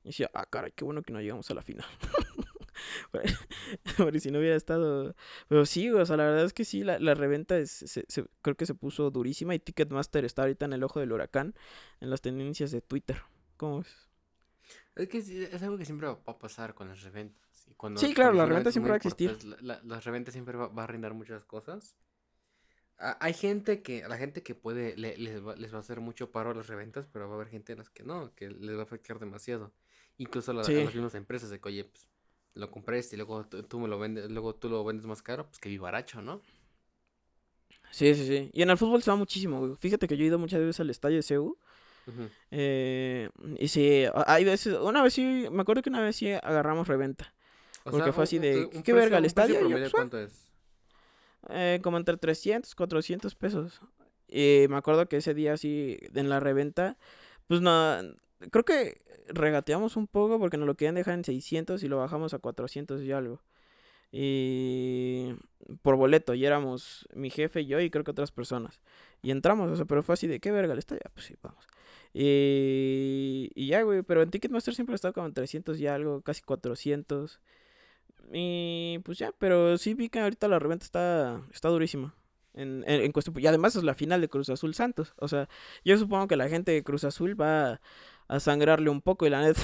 [0.04, 1.86] Y decía, ah, caray, qué bueno que no llegamos a la final.
[3.98, 5.16] Porque si no hubiera estado...
[5.48, 8.26] Pero sí, o sea, la verdad es que sí, la, la reventa es, se- se-
[8.42, 11.56] creo que se puso durísima y Ticketmaster está ahorita en el ojo del huracán
[12.00, 13.22] en las tendencias de Twitter.
[13.58, 14.08] ¿Cómo ves?
[14.96, 17.68] Es que es algo que siempre va a pasar con las reventas.
[17.68, 19.44] Y cuando, Sí, claro, la reventa siempre va a existir.
[19.46, 21.96] la- la- las reventas siempre va, va a arruinar muchas cosas.
[22.98, 26.02] Hay gente que, a la gente que puede, le- les, va, les va a hacer
[26.02, 28.50] mucho paro a las reventas, pero va a haber gente a las que no, que
[28.50, 29.74] les va a afectar demasiado.
[30.18, 30.74] Incluso a, la- a Sí.
[30.84, 32.10] las mismas empresas de que, oye, pues,
[32.56, 35.46] lo compré este y luego tú, me lo vendes, luego tú lo vendes más caro,
[35.48, 36.42] pues que vivaracho, ¿no?
[37.92, 38.50] Sí, sí, sí.
[38.54, 39.76] Y en el fútbol se va muchísimo, güey.
[39.76, 41.58] Fíjate que yo he ido muchas veces al estadio de.
[42.08, 42.28] Ujú.
[42.52, 43.30] eh,
[43.60, 47.34] y sí, hay veces, una vez sí, me acuerdo que una vez sí agarramos reventa.
[47.84, 49.62] O Porque fue así un- de, un ¿qué precio- verga, el estadio?
[49.68, 49.92] Yo, pues.
[49.94, 50.52] ¿cuánto es?
[51.50, 53.80] Eh, como entre 300, 400 pesos.
[54.28, 56.98] Y me acuerdo que ese día sí, en la reventa,
[57.48, 57.98] pues no,
[58.52, 62.34] creo que regateamos un poco porque nos lo querían dejar en 600 y lo bajamos
[62.34, 63.42] a 400 y algo.
[64.12, 65.36] Y
[65.82, 68.82] por boleto, y éramos mi jefe, yo y creo que otras personas.
[69.22, 71.02] Y entramos, o sea, pero fue así de, ¿qué verga el estadio?
[71.06, 71.66] Ah, Pues sí, vamos.
[72.14, 76.22] Y, y ya, güey, pero en Ticketmaster siempre ha estado como en 300 y algo,
[76.22, 77.40] casi 400.
[78.32, 82.16] Y pues ya, pero sí vi que ahorita la reventa está, está durísima.
[82.54, 85.14] En, en, en y además es la final de Cruz Azul Santos.
[85.18, 85.48] O sea,
[85.86, 87.80] yo supongo que la gente de Cruz Azul va
[88.30, 89.62] a, sangrarle un poco y la neta.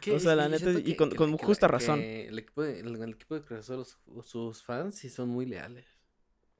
[0.00, 2.00] Que O sea, la neta, y que- con- que con la- que la- justa razón.
[2.00, 5.46] El equipo de, el, el equipo de Cruz Azul, los- sus fans sí son muy
[5.46, 5.86] leales.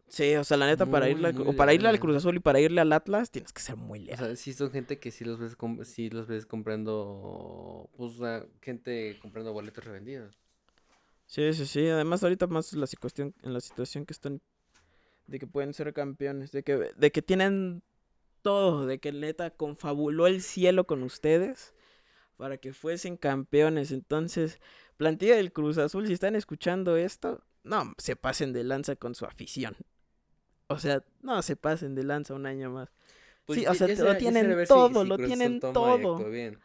[0.09, 2.01] Sí, o sea, la neta, para irle, o para irle al.
[2.01, 4.19] Cruz Azul y para irle al Atlas, tienes que ser muy O leal.
[4.19, 9.17] sea, sí son gente que sí los ves, sí los ves comprando, pues, o gente
[9.23, 10.37] comprando boletos revendidos.
[11.27, 11.87] Sí, sí, sí.
[11.89, 14.41] Además, ahorita más la cuestión, en la situación que están
[15.29, 17.85] de que pueden ser campeones, de que, de que tienen
[18.43, 21.75] todo, de que neta confabuló el cielo con ustedes
[22.37, 23.93] para que fuesen campeones.
[23.93, 24.61] Entonces,
[24.97, 29.27] plantilla del Cruz Azul, si están escuchando esto, no se pasen de lanza con su
[29.27, 29.77] afición.
[30.69, 32.91] O sea, no se pasen de lanza un año más.
[33.49, 36.17] Sí, o sea, lo tienen todo, lo Cruz tienen todo.
[36.31, 36.59] bien.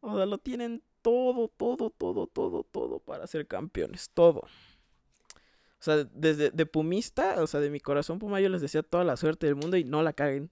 [0.00, 4.10] O sea, lo tienen todo, todo, todo, todo, todo para ser campeones.
[4.12, 4.40] Todo.
[4.40, 9.04] O sea, desde de pumista, o sea, de mi corazón puma, yo les deseo toda
[9.04, 10.50] la suerte del mundo y no la caguen.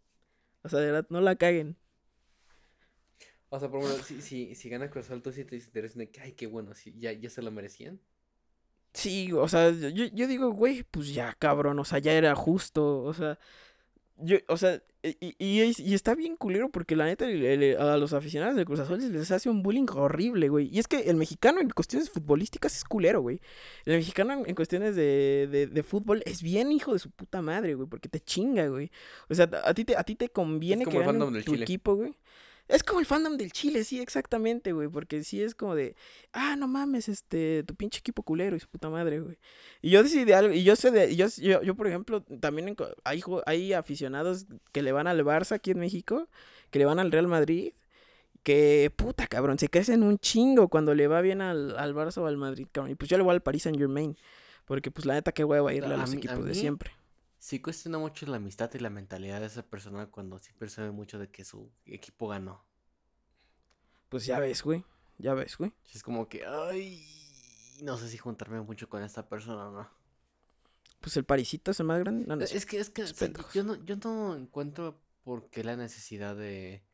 [0.63, 1.77] O sea, de verdad, no la caguen.
[3.51, 6.11] O sea, por ejemplo, si, si, si gana Cruz Azul, tú sí te interesas de
[6.11, 8.01] que, ay, qué bueno, sí, ya, ya se lo merecían.
[8.95, 13.03] Sí, o sea, yo, yo digo, güey, pues ya, cabrón, o sea, ya era justo,
[13.05, 13.39] o sea,
[14.17, 17.45] yo, o sea, y, y- y es- y está bien culero porque la neta el-
[17.45, 20.69] el- a los aficionados de Cruz Azul les hace un bullying horrible, güey.
[20.73, 23.41] Y es que el mexicano en cuestiones futbolísticas es culero, güey.
[23.85, 27.75] El mexicano en, cuestiones de, de, de fútbol es bien hijo de su puta madre,
[27.75, 28.91] güey, porque te chinga, güey.
[29.29, 31.65] O sea, a ti te, a ti te conviene que gane del tu Chile.
[31.65, 32.15] equipo, güey.
[32.69, 34.89] Es como el fandom del Chile, sí, exactamente, güey.
[34.89, 35.95] Porque sí es como de,
[36.33, 39.37] ah, no mames, este, tu pinche equipo culero y su puta madre, güey.
[39.83, 43.23] Y yo decidí algo, y yo sé de, yo, yo, yo, por ejemplo, también hay,
[43.47, 46.29] hay aficionados que le van al Barça aquí en México,
[46.71, 47.73] que le van al Real Madrid,
[48.43, 52.27] que puta cabrón, se crecen un chingo cuando le va bien al, al Barça o
[52.27, 52.93] al Madrid, cabrón.
[52.93, 54.17] Y pues yo le voy al Paris Saint Germain,
[54.65, 56.93] porque pues la neta que hueva irle a A los mí- a equipos de siempre.
[57.43, 61.19] Sí cuestiona mucho la amistad y la mentalidad de esa persona cuando sí percibe mucho
[61.19, 62.65] de que su equipo ganó.
[64.11, 64.85] Pues ya ves, güey,
[65.19, 65.73] ya ves, güey.
[65.93, 67.05] Es como que, ay,
[67.83, 69.91] no sé si juntarme mucho con esta persona o no.
[71.01, 72.27] Pues el Parisito es el más grande.
[72.29, 73.03] No, no es Es que, es que,
[73.53, 76.85] yo no, yo no encuentro por qué la necesidad de,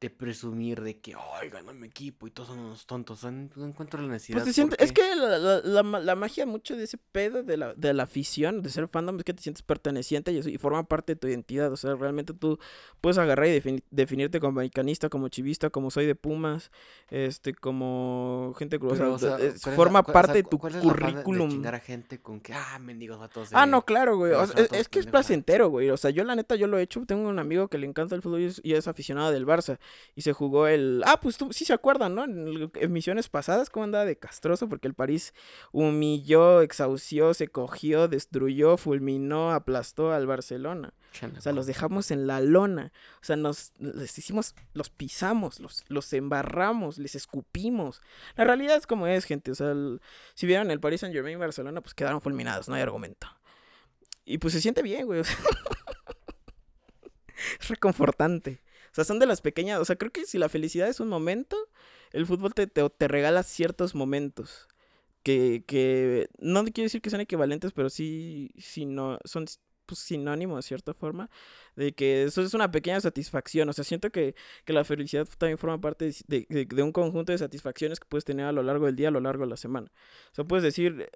[0.00, 3.24] de presumir de que, ay, ganó mi equipo y todos son unos tontos.
[3.24, 4.36] No encuentro la necesidad.
[4.38, 7.56] Pues te sientes, es que la, la, la la magia mucho de ese pedo de
[7.56, 10.56] la, de la afición, de ser fandom, es que te sientes perteneciente y, eso- y
[10.58, 11.72] forma parte de tu identidad.
[11.72, 12.60] O sea, realmente tú
[13.00, 16.70] puedes agarrar y defini- definirte como americanista, como chivista, como soy de Pumas,
[17.10, 18.92] este, como gente cruz.
[18.92, 20.82] O sea, o sea, es- ¿cuál es forma o parte sea, de tu cuál es
[20.82, 21.66] de- currículum.
[21.66, 24.32] a gente con que, ah, mendigos vatos Ah, de- no, claro, güey.
[24.46, 25.10] sea, es, que es ah.
[25.10, 25.90] placentero, güey.
[25.90, 27.04] O sea, yo la neta yo lo he hecho.
[27.04, 29.78] Tengo un amigo que le encanta el fútbol y es, y es aficionado del Barça.
[30.14, 31.02] Y se jugó el...
[31.06, 32.24] Ah, pues tú sí se acuerdan, ¿no?
[32.24, 35.34] En emisiones pasadas, cómo andaba de castroso, porque el París
[35.72, 40.92] humilló, exhaució, se cogió, destruyó, fulminó, aplastó al Barcelona.
[41.36, 42.92] O sea, los dejamos en la lona.
[43.20, 48.02] O sea, nos les hicimos, los pisamos, los, los embarramos, les escupimos.
[48.36, 49.50] La realidad es como es, gente.
[49.50, 49.74] O sea,
[50.34, 53.26] si vieron el Paris Saint Germain y Barcelona, pues quedaron fulminados, no hay argumento.
[54.24, 55.20] Y pues se siente bien, güey.
[57.60, 58.60] es reconfortante.
[58.92, 59.80] O sea, son de las pequeñas.
[59.80, 61.56] O sea, creo que si la felicidad es un momento,
[62.12, 64.68] el fútbol te, te, regala ciertos momentos.
[65.22, 69.46] Que, que no quiero decir que sean equivalentes, pero sí, sí no, son
[69.88, 71.30] pues, de cierta forma
[71.74, 73.68] de que eso es una pequeña satisfacción.
[73.70, 74.34] O sea, siento que,
[74.64, 78.24] que la felicidad también forma parte de, de, de, un conjunto de satisfacciones que puedes
[78.24, 79.90] tener a lo largo del día, a lo largo de la semana.
[80.32, 81.08] O sea, puedes decir,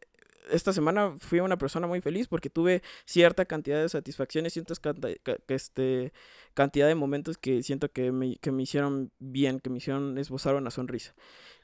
[0.50, 4.74] esta semana fui una persona muy feliz porque tuve cierta cantidad de satisfacciones, cierta
[5.48, 6.12] este,
[6.54, 10.54] cantidad de momentos que siento que me, que me hicieron bien, que me hicieron esbozar
[10.54, 11.14] una sonrisa.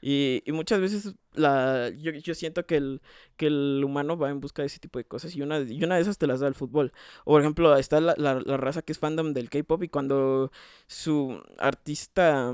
[0.01, 3.01] Y, y muchas veces la, yo, yo, siento que el,
[3.35, 5.95] que el humano va en busca de ese tipo de cosas y una, y una
[5.95, 6.93] de esas te las da el fútbol.
[7.25, 10.51] O por ejemplo, está la, la, la raza que es fandom del K-Pop y cuando
[10.87, 12.53] su artista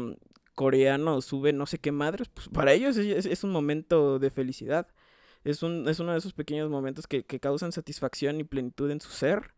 [0.55, 4.88] coreano sube no sé qué madres, pues para ellos es, es un momento de felicidad
[5.46, 9.02] es, un, es uno de esos pequeños momentos que, que causan satisfacción y plenitud en
[9.02, 9.54] su ser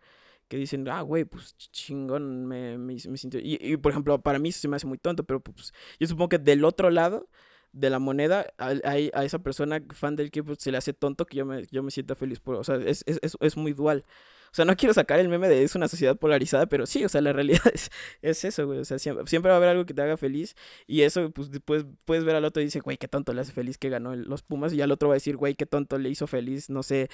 [0.48, 3.40] que dicen, ah, güey, pues chingón, me, me, me sintió.
[3.40, 6.30] Y, y, por ejemplo, para mí se me hace muy tonto, pero pues yo supongo
[6.30, 7.28] que del otro lado
[7.74, 11.26] de la moneda, a, a, a esa persona fan del equipo se le hace tonto
[11.26, 12.40] que yo me, yo me sienta feliz.
[12.40, 14.06] Por, o sea, es, es, es, es muy dual.
[14.52, 17.10] O sea, no quiero sacar el meme de es una sociedad polarizada, pero sí, o
[17.10, 17.89] sea, la realidad es,
[18.22, 18.80] es eso, güey.
[18.80, 20.56] O sea, siempre, siempre, va a haber algo que te haga feliz.
[20.86, 23.52] Y eso, pues, después puedes ver al otro y dice, güey, qué tonto le hace
[23.52, 24.74] feliz que ganó el, los Pumas.
[24.74, 27.10] Y al otro va a decir, güey, qué tonto le hizo feliz, no sé,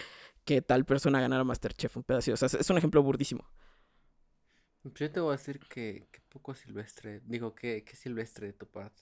[0.46, 2.36] que tal persona ganara Masterchef, un pedacito.
[2.36, 3.46] O sea, es un ejemplo burdísimo.
[4.82, 8.54] Pues yo te voy a decir que, que poco silvestre, digo, que, que silvestre de
[8.54, 9.02] tu parte.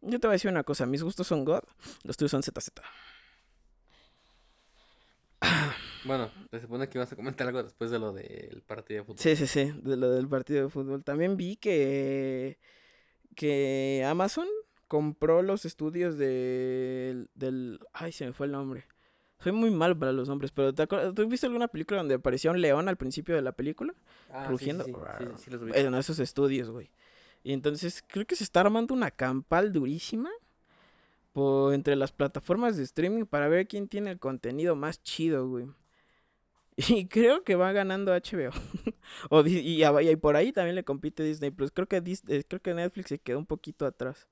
[0.00, 1.62] Yo te voy a decir una cosa, mis gustos son God,
[2.02, 2.72] los tuyos son ZZ.
[6.04, 9.18] Bueno, se supone que ibas a comentar algo después de lo del partido de fútbol.
[9.18, 11.04] Sí, sí, sí, de lo del partido de fútbol.
[11.04, 12.58] También vi que,
[13.36, 14.48] que Amazon
[14.88, 17.78] compró los estudios de, del...
[17.92, 18.84] Ay, se me fue el nombre.
[19.38, 21.14] Soy muy mal para los nombres, pero ¿te acuerdas?
[21.14, 23.94] ¿tú viste alguna película donde aparecía un león al principio de la película?
[24.30, 24.84] Ah, rugiendo.
[24.84, 25.72] Sí, sí, sí, los vi.
[25.74, 26.90] En esos estudios, güey.
[27.44, 30.30] Y entonces creo que se está armando una campal durísima
[31.32, 35.66] por, entre las plataformas de streaming para ver quién tiene el contenido más chido, güey.
[36.76, 38.50] Y creo que va ganando HBO.
[39.46, 41.70] y, por ahí también le compite Disney Plus.
[41.70, 44.26] Creo que, Disney, creo que Netflix se quedó un poquito atrás.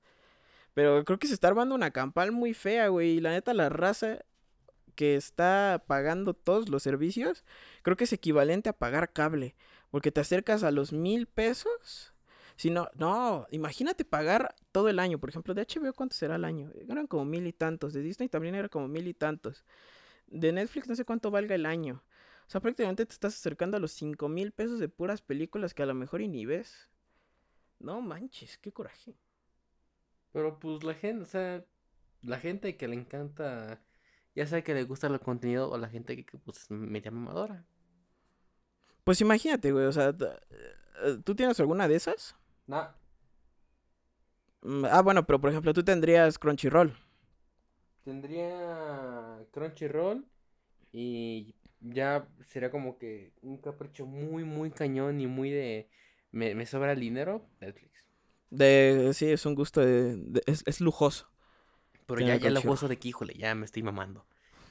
[0.73, 3.17] Pero creo que se está armando una campal muy fea, güey.
[3.17, 4.19] Y la neta, la raza
[4.95, 7.43] que está pagando todos los servicios,
[7.83, 9.55] creo que es equivalente a pagar cable.
[9.91, 12.10] Porque te acercas a los mil pesos.
[12.61, 15.17] Si no, no, imagínate pagar todo el año.
[15.17, 16.71] Por ejemplo, de HBO, ¿cuánto será el año?
[16.87, 17.91] Eran como mil y tantos.
[17.91, 19.65] De Disney también era como mil y tantos.
[20.27, 22.03] De Netflix no sé cuánto valga el año.
[22.45, 25.81] O sea, prácticamente te estás acercando a los cinco mil pesos de puras películas que
[25.81, 26.87] a lo mejor y ni ves.
[27.79, 29.15] No manches, qué coraje.
[30.31, 31.65] Pero pues la gente, o sea,
[32.21, 33.81] la gente que le encanta,
[34.35, 37.65] ya sea que le gusta el contenido o la gente que, que pues media mamadora.
[39.03, 40.15] Pues imagínate, güey, o sea,
[41.23, 42.35] ¿tú tienes alguna de esas?
[42.67, 42.87] No.
[44.61, 46.95] Mm, Ah, bueno, pero por ejemplo, tú tendrías Crunchyroll.
[48.03, 50.25] Tendría Crunchyroll
[50.91, 55.89] y ya sería como que un capricho muy, muy cañón y muy de...
[56.31, 58.05] Me, me sobra el dinero, Netflix.
[58.49, 60.15] De, sí, es un gusto de...
[60.17, 61.29] de es, es, lujoso.
[62.05, 64.25] Pero ya, ya lujoso de que, híjole, ya me estoy mamando.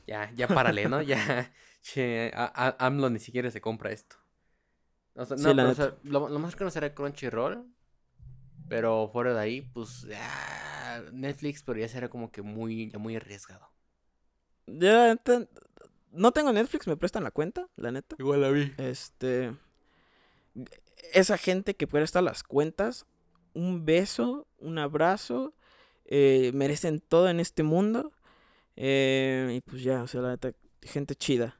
[0.07, 1.03] Ya, ya párale, ¿no?
[1.03, 4.17] ya, che, a, a, AMLO ni siquiera se compra esto.
[5.15, 7.67] O sea, no, sí, pero, o sea, lo, lo, más caro será Crunchyroll.
[8.71, 13.17] Pero fuera de ahí, pues ya, Netflix, pero ya será como que muy, ya muy
[13.17, 13.69] arriesgado.
[14.69, 15.19] Ya,
[16.13, 18.15] no tengo Netflix, me prestan la cuenta, la neta.
[18.21, 18.73] Igual la vi.
[18.79, 19.57] Este.
[21.13, 23.07] Esa gente que presta las cuentas,
[23.55, 25.53] un beso, un abrazo,
[26.05, 28.13] eh, merecen todo en este mundo.
[28.77, 30.53] Eh, y pues ya, o sea, la neta,
[30.83, 31.59] gente chida.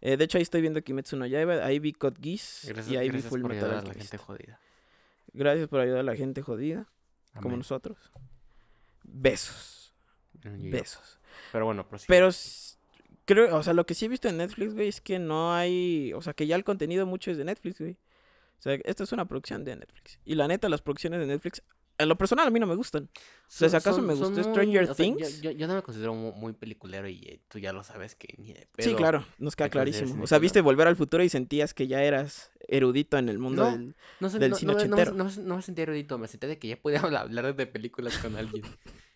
[0.00, 2.96] Eh, de hecho, ahí estoy viendo Kimetsu no Yaiba, ahí vi Code Geass gracias, y
[2.96, 3.86] ahí vi Full Metal Alchemist.
[3.88, 4.60] la gente jodida.
[5.34, 6.86] Gracias por ayudar a la gente jodida,
[7.32, 7.42] Amén.
[7.42, 7.98] como nosotros.
[9.02, 9.92] Besos.
[10.32, 11.20] Besos.
[11.52, 12.06] Pero bueno, prosigue.
[12.08, 12.30] Pero
[13.24, 16.12] creo, o sea, lo que sí he visto en Netflix, güey, es que no hay,
[16.14, 17.98] o sea, que ya el contenido mucho es de Netflix, güey.
[18.58, 20.20] O sea, esta es una producción de Netflix.
[20.24, 21.62] Y la neta, las producciones de Netflix,
[21.98, 23.04] en lo personal, a mí no me gustan.
[23.04, 25.22] O sea, si acaso son, me gustó Stranger muy, Things.
[25.22, 28.14] O sea, yo, no me considero muy, muy, peliculero y eh, tú ya lo sabes
[28.14, 30.22] que ni de pedo Sí, claro, nos queda clarísimo.
[30.24, 33.64] O sea, viste Volver al Futuro y sentías que ya eras erudito en el mundo
[33.64, 33.96] No, del...
[34.20, 35.16] No, sé, del no, cine no, me- no, me- ochentero.
[35.16, 38.18] no me- no me sentí erudito, me sentí de que ya podía hablar- de películas
[38.18, 38.64] con alguien.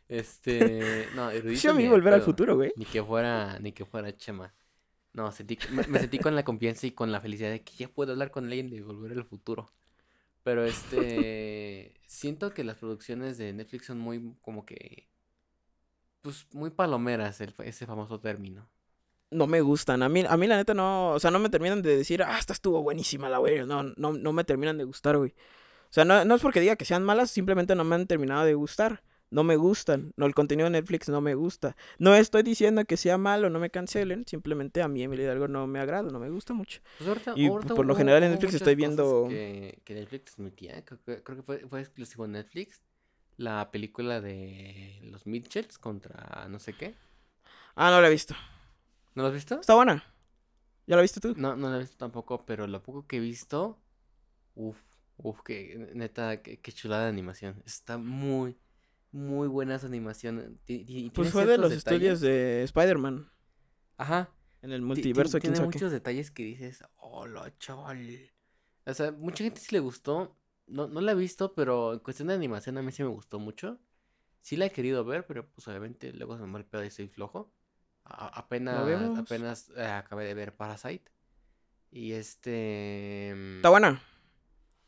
[0.08, 1.60] Este, no, erudito.
[1.60, 2.72] Yo ni vi de Volver al Futuro, güey.
[2.76, 4.54] Ni que fuera, ni que fuera Chema.
[5.12, 7.88] No, sentí, me, me sentí con la confianza y con la felicidad de que ya
[7.88, 9.72] puedo hablar con alguien de Volver al Futuro.
[10.48, 15.06] Pero este, siento que las producciones de Netflix son muy como que,
[16.22, 18.66] pues muy palomeras, ese famoso término.
[19.30, 20.02] No me gustan.
[20.02, 21.10] A mí, a mí la neta no...
[21.10, 23.66] O sea, no me terminan de decir, ah, esta estuvo buenísima la güey.
[23.66, 25.34] No, no, no me terminan de gustar, güey.
[25.90, 28.46] O sea, no, no es porque diga que sean malas, simplemente no me han terminado
[28.46, 29.02] de gustar.
[29.30, 30.12] No me gustan.
[30.16, 31.76] No, el contenido de Netflix no me gusta.
[31.98, 34.24] No estoy diciendo que sea malo, no me cancelen.
[34.26, 36.80] Simplemente a mí Emily Hidalgo no me agrada, no me gusta mucho.
[36.96, 40.82] Pues ahorita- Y ahorita por lo general en Netflix estoy viendo- Que, que Netflix emitía,
[40.84, 42.82] creo creo que fue, fue exclusivo en Netflix.
[43.36, 46.94] La película de los Mitchells contra no sé qué.
[47.76, 48.34] Ah, no la he visto.
[49.14, 49.60] ¿No lo has visto?
[49.60, 50.02] Está buena.
[50.86, 51.34] ¿Ya la viste tú?
[51.36, 53.78] No, no la he visto tampoco, pero lo poco que he visto,
[54.54, 54.78] uff,
[55.18, 57.62] uff, que neta, qué, qué chulada de animación.
[57.66, 58.56] Está muy,
[59.12, 60.58] muy buena esa animación.
[60.64, 63.30] ti- ti- y Pues fue de los estudios de Spider-Man.
[63.96, 64.30] Ajá.
[64.62, 68.30] En el ti- ti- multiverso, quién tiene muchos detalles que dices, hola, chaval.
[68.86, 70.36] O sea, mucha gente sí le gustó.
[70.66, 73.38] No, no la he visto, pero en cuestión de animación a mí sí me gustó
[73.38, 73.78] mucho.
[74.40, 76.90] Sí la he querido ver, pero pues obviamente luego se me va el pedo y
[76.90, 77.52] soy flojo.
[78.04, 78.76] A- apenas,
[79.18, 81.10] apenas eh, acabé de ver Parasite.
[81.90, 83.32] Y este...
[83.34, 84.02] mm, ¿Está buena?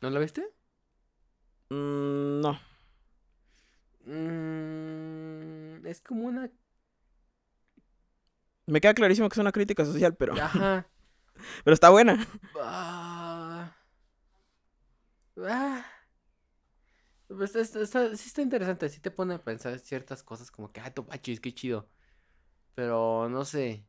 [0.01, 0.43] ¿No la viste?
[1.69, 2.59] Mm, no.
[4.05, 6.49] Mm, es como una...
[8.67, 10.87] Me queda clarísimo que es una crítica social, pero, Ajá.
[11.63, 12.25] pero está buena.
[12.59, 13.75] Ah.
[15.37, 15.85] Ah.
[17.27, 20.81] Pues está, está- sí está interesante, sí te pone a pensar ciertas cosas como que,
[20.81, 21.89] ah, topachis, qué chido.
[22.75, 23.85] Pero no sé,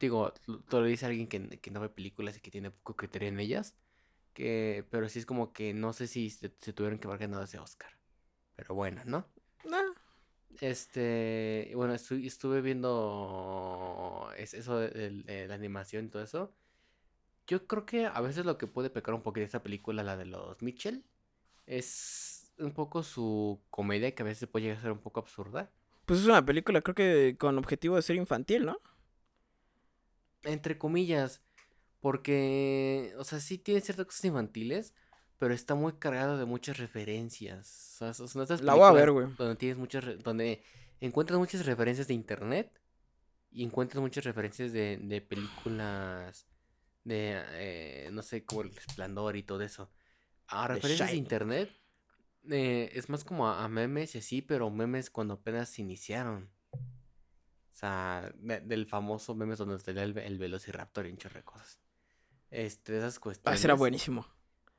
[0.00, 3.28] digo, te lo dice alguien que, que no ve películas y que tiene poco criterio
[3.28, 3.76] en ellas.
[4.34, 7.44] Que, pero sí es como que no sé si se, se tuvieron que haber ganado
[7.44, 7.92] ese Oscar.
[8.56, 9.26] Pero bueno, ¿no?
[9.64, 9.92] Nah.
[10.60, 16.52] Este, bueno, estu- estuve viendo es- eso de, la animación y todo eso.
[17.46, 20.16] Yo creo que a veces lo que puede pecar un poquito de esta película, la
[20.16, 21.04] de los Mitchell,
[21.66, 25.70] es un poco su comedia que a veces puede llegar a ser un poco absurda.
[26.06, 28.78] Pues es una película, creo que con objetivo de ser infantil, ¿no?
[30.44, 31.40] Entre comillas,
[32.00, 34.94] porque, o sea, sí tiene ciertas cosas infantiles,
[35.42, 37.96] pero está muy cargado de muchas referencias.
[38.00, 39.26] O sea, son estas La voy a ver, güey.
[39.36, 40.62] Donde tienes muchas, re- donde
[41.00, 42.80] encuentras muchas referencias de internet
[43.50, 46.46] y encuentras muchas referencias de, de películas
[47.02, 49.90] de, eh, no sé, como El Resplandor y todo eso.
[50.46, 51.70] A referencias de internet
[52.48, 56.50] eh, es más como a, a memes y así, pero memes cuando apenas se iniciaron.
[56.72, 61.44] O sea, de- del famoso memes donde salía el, el Velociraptor y un chorro de
[61.44, 61.80] cosas.
[62.48, 63.60] Este, esas Ah, cuestiones.
[63.60, 64.24] será buenísimo.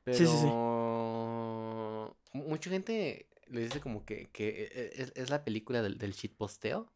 [0.04, 0.46] Pero Sí, sí, sí.
[0.46, 6.12] mu- mucha gente le dice como que, que e- es, es la película del, del
[6.12, 6.90] shitposteo.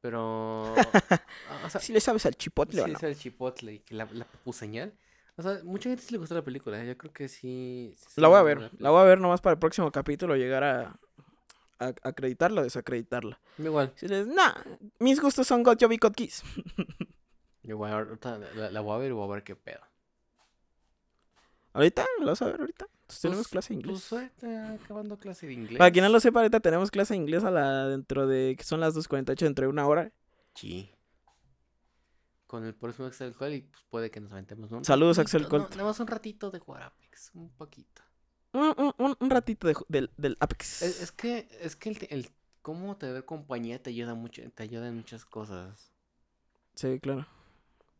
[0.00, 0.74] Pero.
[1.64, 2.96] o sea, Si le sabes al chipotle o sí no.
[2.98, 4.92] es el chipotle y que la, la señal.
[5.36, 6.82] O sea, mucha gente sí le gustó la película.
[6.82, 6.86] ¿eh?
[6.86, 7.94] Yo creo que sí.
[7.96, 8.70] sí La voy a ver.
[8.78, 11.00] La voy a ver nomás para el próximo capítulo llegar a,
[11.80, 13.40] a acreditarla o desacreditarla.
[13.58, 13.92] Igual.
[13.96, 14.54] Si les, nah,
[15.00, 16.42] mis gustos son God Job y God Kiss.
[17.62, 18.18] Igual,
[18.54, 19.80] la, la voy a ver y voy a ver qué pedo.
[21.74, 22.06] ¿Ahorita?
[22.20, 22.86] ¿La vas a ver ahorita?
[23.02, 24.02] Entonces tenemos Pues- clase de Pues inglés.
[24.04, 25.78] suerte, acabando clase de inglés.
[25.78, 28.64] Para quien no lo sepa, ahorita tenemos clase de inglés a la dentro de que
[28.64, 30.10] son las 2.48 dentro de una hora.
[30.54, 30.90] Sí.
[32.46, 34.78] Con el próximo Axel Call y pues puede que nos aventemos, ¿no?
[34.78, 35.76] Un Saludos, Axel ratito, no, Colt.
[35.76, 38.02] Nada más un ratito de jugar Apex, un poquito.
[38.52, 40.82] Un, un- un- un ratito de del, del Apex.
[40.82, 42.30] Es, es que, es que el, el
[42.62, 45.90] cómo tener compañía te ayuda mucho, te ayuda en muchas cosas.
[46.76, 47.26] Sí, claro.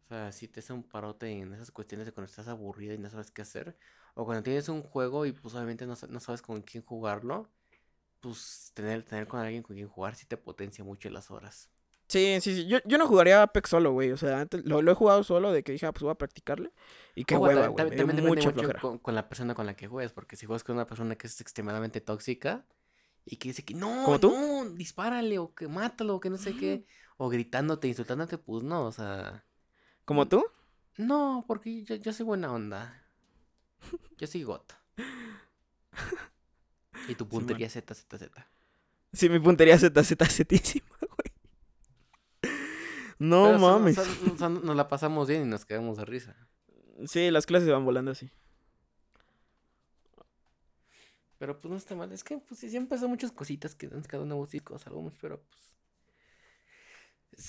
[0.04, 2.98] O sea, si te hace un parote en esas cuestiones de cuando estás aburrido y
[2.98, 3.76] no sabes qué hacer.
[4.14, 7.48] O cuando tienes un juego y pues obviamente no, no sabes con quién jugarlo.
[8.20, 11.70] Pues tener, tener con alguien con quien jugar sí te potencia mucho las horas.
[12.08, 12.66] Sí, sí, sí.
[12.66, 14.12] Yo, yo no jugaría Apex solo, güey.
[14.12, 16.16] O sea, antes lo, lo he jugado solo de que dije, ah, pues voy a
[16.16, 16.70] practicarle.
[17.14, 17.76] Y qué Ojo, hueva, güey.
[17.76, 20.12] También depende mucha mucho con, con la persona con la que juegues.
[20.12, 22.66] Porque si juegas con una persona que es extremadamente tóxica
[23.24, 24.30] y que dice que no, ¿Como tú?
[24.30, 26.84] no, dispárale o que mátalo o que no sé qué.
[27.16, 29.44] O gritándote, insultándote, pues no, o sea.
[30.04, 30.44] ¿Como tú?
[30.96, 33.02] No, porque yo, yo soy buena onda.
[34.18, 34.78] Yo soy gota.
[37.08, 38.46] Y tu puntería Z, Z, Z.
[39.12, 42.52] Sí, mi puntería Z, Z, Zetísima, güey.
[43.18, 43.98] No Pero, mames.
[44.40, 46.36] nos la pasamos bien y nos quedamos de risa.
[47.06, 48.30] Sí, las clases van volando así.
[51.38, 52.10] Pero pues no está mal.
[52.12, 55.42] Es que pues sí, siempre son muchas cositas que dan cada nuevos chicos, algunos, pero
[55.42, 55.74] pues.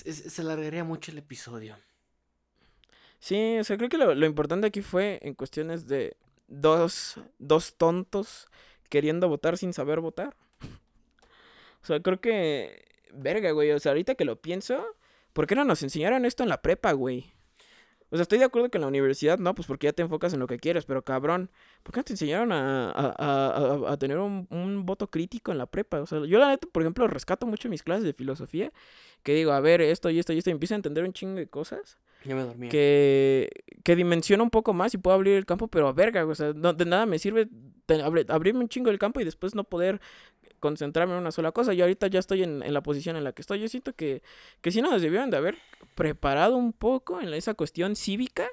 [0.06, 1.76] es- es- se alargaría mucho el episodio.
[3.18, 6.16] Sí, o sea, creo que lo, lo importante aquí fue en cuestiones de
[6.48, 8.48] dos, dos tontos
[8.88, 10.36] queriendo votar sin saber votar.
[11.82, 12.84] O sea, creo que...
[13.12, 13.70] Verga, güey.
[13.70, 14.84] O sea, ahorita que lo pienso,
[15.32, 17.32] ¿por qué no nos enseñaron esto en la prepa, güey?
[18.10, 20.32] O sea, estoy de acuerdo que en la universidad no, pues porque ya te enfocas
[20.32, 21.50] en lo que quieres, pero cabrón,
[21.82, 25.58] ¿por qué no te enseñaron a, a, a, a tener un, un, voto crítico en
[25.58, 26.00] la prepa?
[26.00, 28.72] O sea, yo la neta, por ejemplo, rescato mucho mis clases de filosofía,
[29.22, 31.34] que digo, a ver, esto y esto y esto, y empiezo a entender un chingo
[31.34, 31.98] de cosas.
[32.24, 32.68] Ya me dormí.
[32.68, 33.50] Que,
[33.82, 36.52] que dimensiona un poco más y puedo abrir el campo, pero a verga, o sea,
[36.54, 37.48] no, de nada me sirve
[38.28, 40.00] abrirme un chingo el campo y después no poder
[40.66, 41.72] concentrarme en una sola cosa.
[41.74, 43.60] Y ahorita ya estoy en, en la posición en la que estoy.
[43.60, 44.22] Yo siento que,
[44.60, 45.56] que sí nos debieron de haber
[45.94, 48.46] preparado un poco en esa cuestión cívica.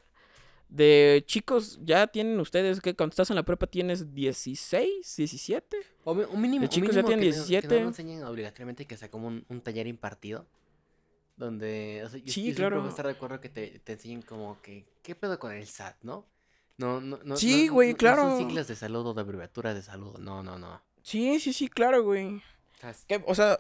[0.70, 5.78] De chicos, ya tienen ustedes que cuando estás en la prepa tienes 16, 17.
[6.04, 7.68] O, un mínimo, de chicos un mínimo ya tienen que 17.
[7.68, 10.48] No, que no nos enseñen obligatoriamente que sea como un, un taller impartido.
[11.36, 12.88] Donde, o sea, yo, Sí, yo claro.
[12.88, 16.26] estar de acuerdo que te, te enseñen como que, ¿qué pedo con el SAT, no?
[16.78, 17.38] No, no, no.
[17.38, 18.24] Sí, güey, no- claro.
[18.24, 20.18] No son siglas de salud o de abreviaturas de salud.
[20.20, 20.82] No, no, no.
[21.04, 22.42] Sí, sí, sí, claro, güey.
[23.28, 23.60] O sea,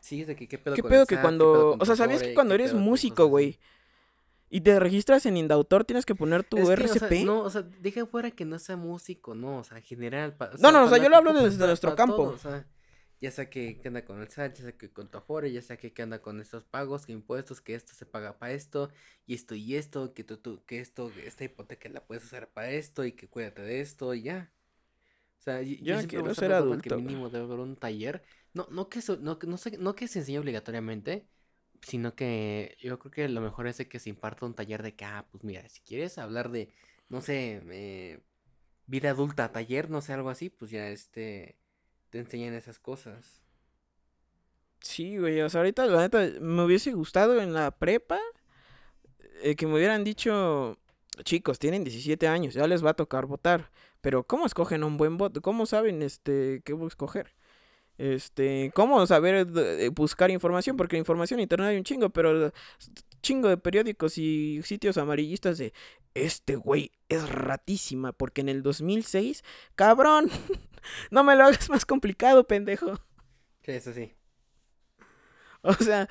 [0.00, 1.76] sí, de que qué pedo ¿qué con pedo el que cuando...
[1.78, 3.58] O sea, ¿sabías que cuando eres músico, güey?
[4.50, 7.10] Y te registras en Indautor, tienes que poner tu Es que, o RCP.
[7.10, 10.36] sea, no, o sea, deja fuera que no sea músico, no, o sea, en general.
[10.36, 12.16] pa- No, no, o sea, yo lo hablo desde nuestro campo.
[12.16, 12.64] todo, o sea,
[13.20, 15.60] ya sea que, que anda con el SAT, ya sea que con tu Afore, ya
[15.62, 18.90] sea que, que anda con estos pagos, que impuestos, que esto se paga para esto,
[19.26, 22.48] y esto y esto, que tú, tú, que esto, que esta hipoteca la puedes usar
[22.52, 24.52] para esto, y que cuídate de esto, y ya.
[25.44, 27.04] Sea, Yo no siempre quiero ser que adulto, güey.
[27.06, 28.22] mínimo debe haber un taller.
[28.54, 31.26] No, no que no, que- no sé, no que se enseñe obligatoriamente,
[31.82, 34.94] sino que yo creo que lo mejor es de que se imparta un taller de
[34.94, 36.70] que, ah, pues mira, si quieres hablar de,
[37.10, 38.20] no sé, eh,
[38.86, 41.58] vida adulta, taller, no sé, algo así, pues ya este,
[42.08, 43.42] te enseñan esas cosas.
[44.80, 48.18] Sí, güey, o sea, ahorita la neta me hubiese gustado en la prepa
[49.42, 50.78] eh, que me hubieran dicho,
[51.24, 53.70] chicos, tienen 17 años, ya les va a tocar votar,
[54.04, 55.40] pero ¿cómo escogen un buen voto?
[55.40, 57.32] ¿Cómo saben este qué escoger?
[57.96, 59.46] Este, ¿cómo saber
[59.92, 60.76] buscar información?
[60.76, 62.52] Porque información en internet hay un chingo, pero
[63.22, 65.72] chingo de periódicos y sitios amarillistas de
[66.12, 69.42] este güey es ratísima porque en el 2006,
[69.74, 70.28] cabrón,
[71.10, 73.00] no me lo hagas más complicado, pendejo.
[73.62, 74.12] Sí, eso sí.
[75.80, 76.08] O sea,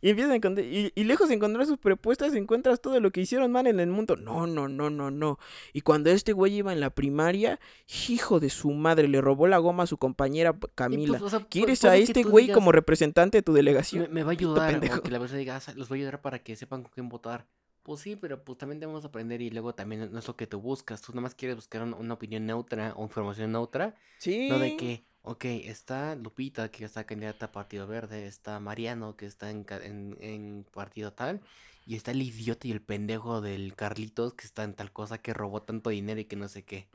[0.00, 3.20] y empiezas a encontrar, y, y lejos de encontrar sus propuestas, encuentras todo lo que
[3.20, 4.16] hicieron mal en el mundo.
[4.16, 5.38] No, no, no, no, no.
[5.72, 7.60] Y cuando este güey iba en la primaria,
[8.08, 11.18] hijo de su madre, le robó la goma a su compañera Camila.
[11.18, 14.08] pues, o sea, pu- ¿Quieres a este güey digas, como representante de tu Me, delegación?
[14.10, 16.56] me va a ayudar, que la persona diga, "Ah, los voy a ayudar para que
[16.56, 17.46] sepan con quién votar.
[17.82, 20.60] Pues sí, pero pues también debemos aprender y luego también no es lo que tú
[20.60, 21.00] buscas.
[21.00, 24.48] Tú nada más quieres buscar un- una opinión neutra o información neutra Sí.
[24.50, 29.26] No de que, ok, está Lupita, que está candidata a Partido Verde, está Mariano, que
[29.26, 31.40] está en, ca- en, en partido tal,
[31.86, 35.34] y está el idiota y el pendejo del Carlitos, que está en tal cosa, que
[35.34, 36.88] robó tanto dinero y que no sé qué.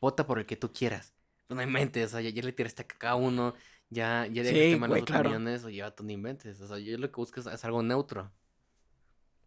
[0.00, 1.14] Vota por el que tú quieras.
[1.48, 3.54] No inventes, o sea, ya, ya le tiraste a cada uno,
[3.90, 5.30] ya, ya Sí, dejaste mal güey, claro.
[5.30, 6.60] opiniones, o ya tú no inventes.
[6.60, 8.30] O sea, yo lo que busco es, es algo neutro.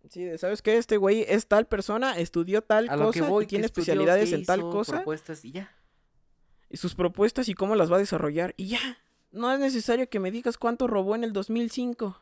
[0.09, 0.77] Sí, de, ¿sabes qué?
[0.77, 3.85] Este güey es tal persona, estudió tal A lo que cosa voy, que tiene estudió,
[3.95, 4.93] especialidades en tal hizo, cosa.
[4.93, 5.71] propuestas y ya.
[6.69, 8.53] Y sus propuestas y cómo las va a desarrollar.
[8.57, 8.97] Y ya,
[9.31, 12.21] no es necesario que me digas cuánto robó en el 2005.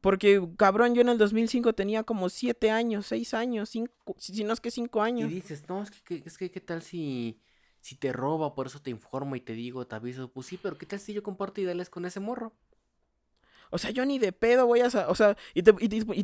[0.00, 4.52] Porque, cabrón, yo en el 2005 tenía como 7 años, 6 años, cinco, si no
[4.52, 5.30] es que 5 Y años.
[5.30, 7.40] dices, no, es que, que- es que, ¿qué tal si,
[7.80, 10.30] si te roba, por eso te informo y te digo, te aviso?
[10.30, 12.52] Pues sí, pero ¿qué tal si yo comparto ideales con ese morro?
[13.70, 14.86] O sea, yo ni de pedo voy a...
[15.08, 15.72] O sea, y, te-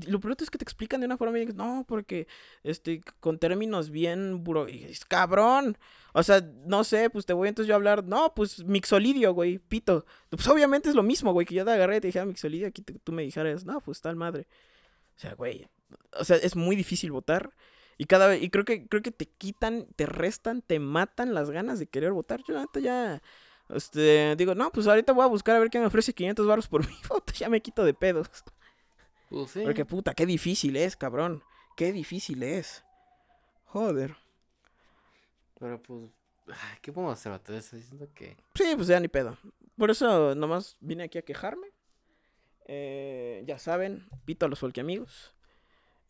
[0.08, 1.56] lo peor es que te explican de una forma bien...
[1.56, 2.26] No, porque,
[2.62, 4.44] este, con términos bien...
[4.44, 4.68] Buro...
[4.68, 5.78] y es cabrón.
[6.12, 8.04] O sea, no sé, pues te voy entonces yo a hablar...
[8.04, 10.04] No, pues mixolidio, güey, pito.
[10.30, 12.68] Pues obviamente es lo mismo, güey, que yo te agarré y te dije, ah, mixolidio,
[12.68, 14.46] aquí tú me dijeras, no, pues tal madre.
[15.16, 15.68] O sea, güey,
[16.18, 17.52] o sea, es muy difícil votar.
[17.98, 21.50] Y cada vez, y creo que, creo que te quitan, te restan, te matan las
[21.50, 22.42] ganas de querer votar.
[22.46, 23.22] Yo la ya,
[23.74, 26.68] este, digo, no, pues ahorita voy a buscar a ver quién me ofrece 500 baros
[26.68, 27.32] por mi voto.
[27.34, 28.28] Ya me quito de pedos.
[29.28, 29.62] Pues sí.
[29.64, 31.42] Porque puta, qué difícil es, cabrón.
[31.76, 32.84] Qué difícil es.
[33.66, 34.16] Joder.
[35.58, 36.10] Pero pues,
[36.48, 37.54] ay, ¿qué podemos hacer, vato?
[37.54, 38.36] Estoy diciendo que...
[38.54, 39.38] Sí, pues ya ni pedo.
[39.76, 41.68] Por eso nomás vine aquí a quejarme.
[42.66, 45.34] Eh, ya saben, pito a los folqueamigos.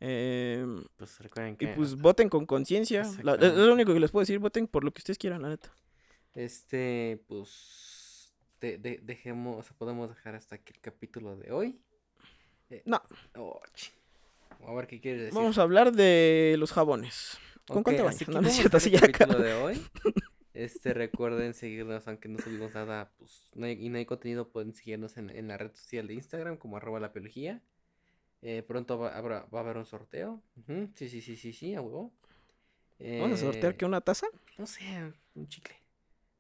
[0.01, 1.69] Eh, Pues recuerden y que...
[1.69, 3.03] pues voten con conciencia.
[3.03, 5.73] Es lo único que les puedo decir, voten por lo que ustedes quieran, la neta.
[6.35, 8.35] Este, pues...
[8.61, 11.80] de- de- dejemos, o sea, podemos dejar hasta aquí el capítulo de hoy.
[12.70, 13.03] Eh, No.
[13.37, 13.61] oh,
[14.66, 15.35] a ver qué quieres decir.
[15.35, 17.39] Vamos a hablar de los jabones.
[17.66, 19.80] ¿Con Ok, cuánto así que No, no es cierto, ya de hoy.
[20.55, 24.74] Este, recuerden seguirnos, aunque no subimos nada, pues, no hay, y no hay contenido, pueden
[24.74, 27.62] seguirnos en, en la red social de Instagram como arroba la biología.
[28.43, 30.43] Eh, pronto va, habrá- va a haber un sorteo.
[30.95, 32.12] Sí, sí, sí, sí, sí, a huevo.
[32.99, 34.26] ¿Vamos a sortear Eh, que una taza?
[34.59, 34.83] No sé,
[35.35, 35.74] un chicle.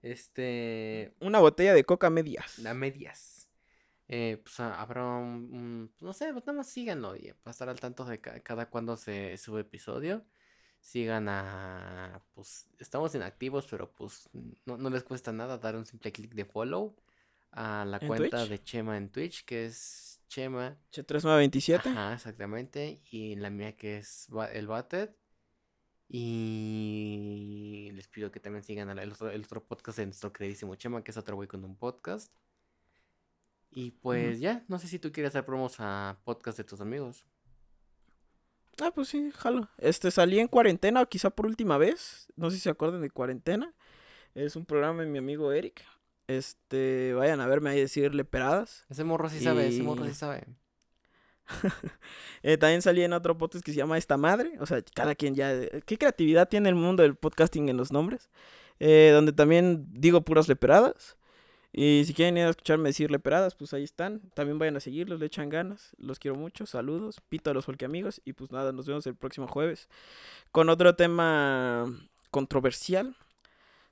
[0.02, 1.14] Este.
[1.20, 2.64] Una botella de coca medias.
[2.66, 3.48] A medias.
[4.08, 7.68] Eh, pues ha- habrá un, un- No sé, pues nada más síganlo y para estar
[7.68, 10.24] al tanto de ca- cada cuando se sube episodio.
[10.80, 12.20] Sigan a.
[12.34, 14.28] Pues estamos inactivos, pero pues
[14.64, 16.96] no, no les cuesta nada dar un simple clic de follow
[17.52, 18.48] a la ¿En cuenta Twitch?
[18.50, 20.76] de Chema en Twitch, que es Chema.
[20.92, 21.86] H3927.
[21.86, 23.00] Ajá, exactamente.
[23.12, 25.10] Y la mía que es el Batted.
[26.14, 31.02] Y les pido que también sigan el otro, el otro podcast de nuestro queridísimo Chema,
[31.02, 32.30] que es otro güey con un podcast.
[33.70, 37.24] Y pues ya, no sé si tú quieres hacer promos a podcast de tus amigos.
[38.82, 39.70] Ah, pues sí, jalo.
[39.78, 42.28] Este, salí en cuarentena, o quizá por última vez.
[42.36, 43.74] No sé si se acuerdan de cuarentena.
[44.34, 45.82] Es un programa de mi amigo Eric.
[46.26, 48.84] Este, vayan a verme ahí decirle peradas.
[48.90, 50.44] Ese morro sí sabe, ese morro sí sabe.
[52.44, 54.54] Eh, también salí en otro podcast que se llama Esta Madre.
[54.58, 55.52] O sea, cada quien ya.
[55.86, 58.30] ¿Qué creatividad tiene el mundo del podcasting en los nombres?
[58.80, 61.16] Eh, donde también digo puras leperadas.
[61.72, 64.20] Y si quieren ir a escucharme decir leperadas, pues ahí están.
[64.34, 65.94] También vayan a seguirlos, le echan ganas.
[65.98, 66.66] Los quiero mucho.
[66.66, 67.20] Saludos.
[67.28, 68.20] Pito a los amigos.
[68.24, 69.88] Y pues nada, nos vemos el próximo jueves.
[70.50, 71.86] Con otro tema
[72.32, 73.14] controversial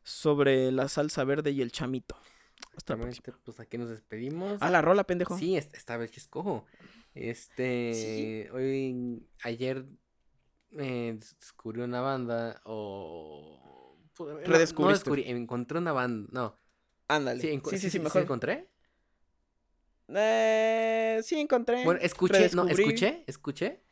[0.02, 2.16] sobre la salsa verde y el chamito.
[2.76, 2.94] Hasta.
[2.94, 4.58] Exactamente, pues aquí nos despedimos.
[4.60, 5.38] Ah, la rola, pendejo.
[5.38, 6.66] Sí, es- esta vez yo escojo.
[7.14, 9.84] Este, hoy, ayer
[10.78, 13.96] eh, des- descubrí una banda o...
[14.16, 14.48] pu- no,
[14.84, 16.56] No, descubrí, encontré una banda, no.
[17.08, 17.40] Ándale.
[17.40, 18.22] Sí, Sí, sí, sí, sí, mejor.
[18.22, 18.68] encontré.
[20.08, 21.84] Eh, sí, encontré.
[21.84, 22.94] Bueno, escuché, no, redescubrí.
[22.94, 23.82] escuché, escuché.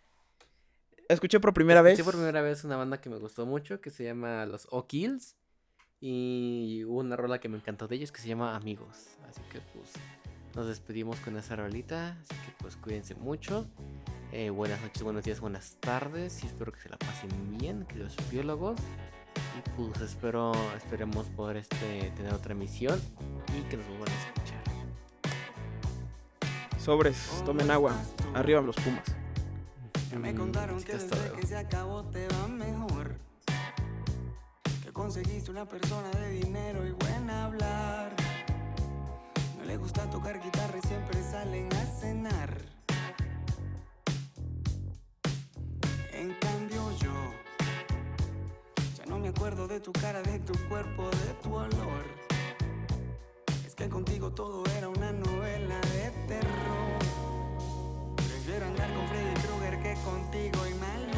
[1.08, 1.94] Escuché por primera vez.
[1.98, 5.36] Escuché por primera vez una banda que me gustó mucho, que se llama Los O'Kills.
[6.00, 9.08] Y hubo una rola que me encantó de ellos que se llama Amigos.
[9.28, 9.92] Así que pues
[10.58, 12.16] nos despedimos con esa rolita.
[12.20, 13.64] Así que pues cuídense mucho.
[14.32, 16.42] Eh, buenas noches, buenos días, buenas tardes.
[16.42, 18.76] Y espero que se la pasen bien, queridos biólogos.
[19.56, 23.00] Y pues espero, esperemos poder este, tener otra emisión
[23.56, 24.58] y que nos vuelvan a escuchar.
[26.80, 27.94] Sobres, tomen agua.
[28.34, 29.04] Arriba los pumas.
[30.10, 31.40] Ya me Mm, contaron que que hasta desde luego.
[31.40, 33.14] que se acabó te va mejor.
[34.82, 38.16] Que conseguiste una persona de dinero y buena hablar.
[39.68, 42.56] Le gusta tocar guitarra y siempre salen a cenar.
[46.10, 47.12] En cambio yo
[48.96, 52.04] ya no me acuerdo de tu cara, de tu cuerpo, de tu olor.
[53.66, 56.98] Es que contigo todo era una novela de terror.
[58.16, 61.17] Prefiero andar con Freddy Krueger que contigo y mal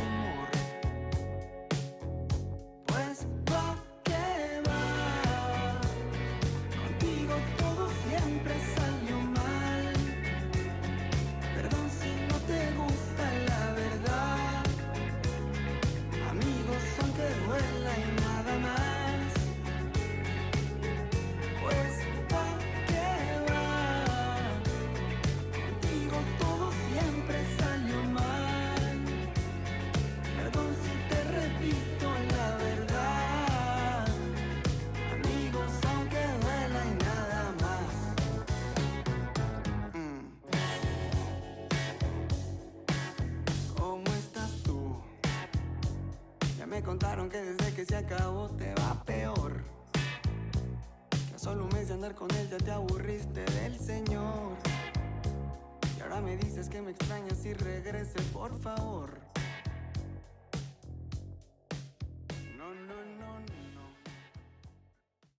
[46.83, 49.53] contaron que desde que se acabó te va peor.
[51.11, 54.57] Que a solo un mes de andar con él ya te aburriste del Señor.
[55.99, 59.30] Y ahora me dices que me extrañas y regrese, por favor.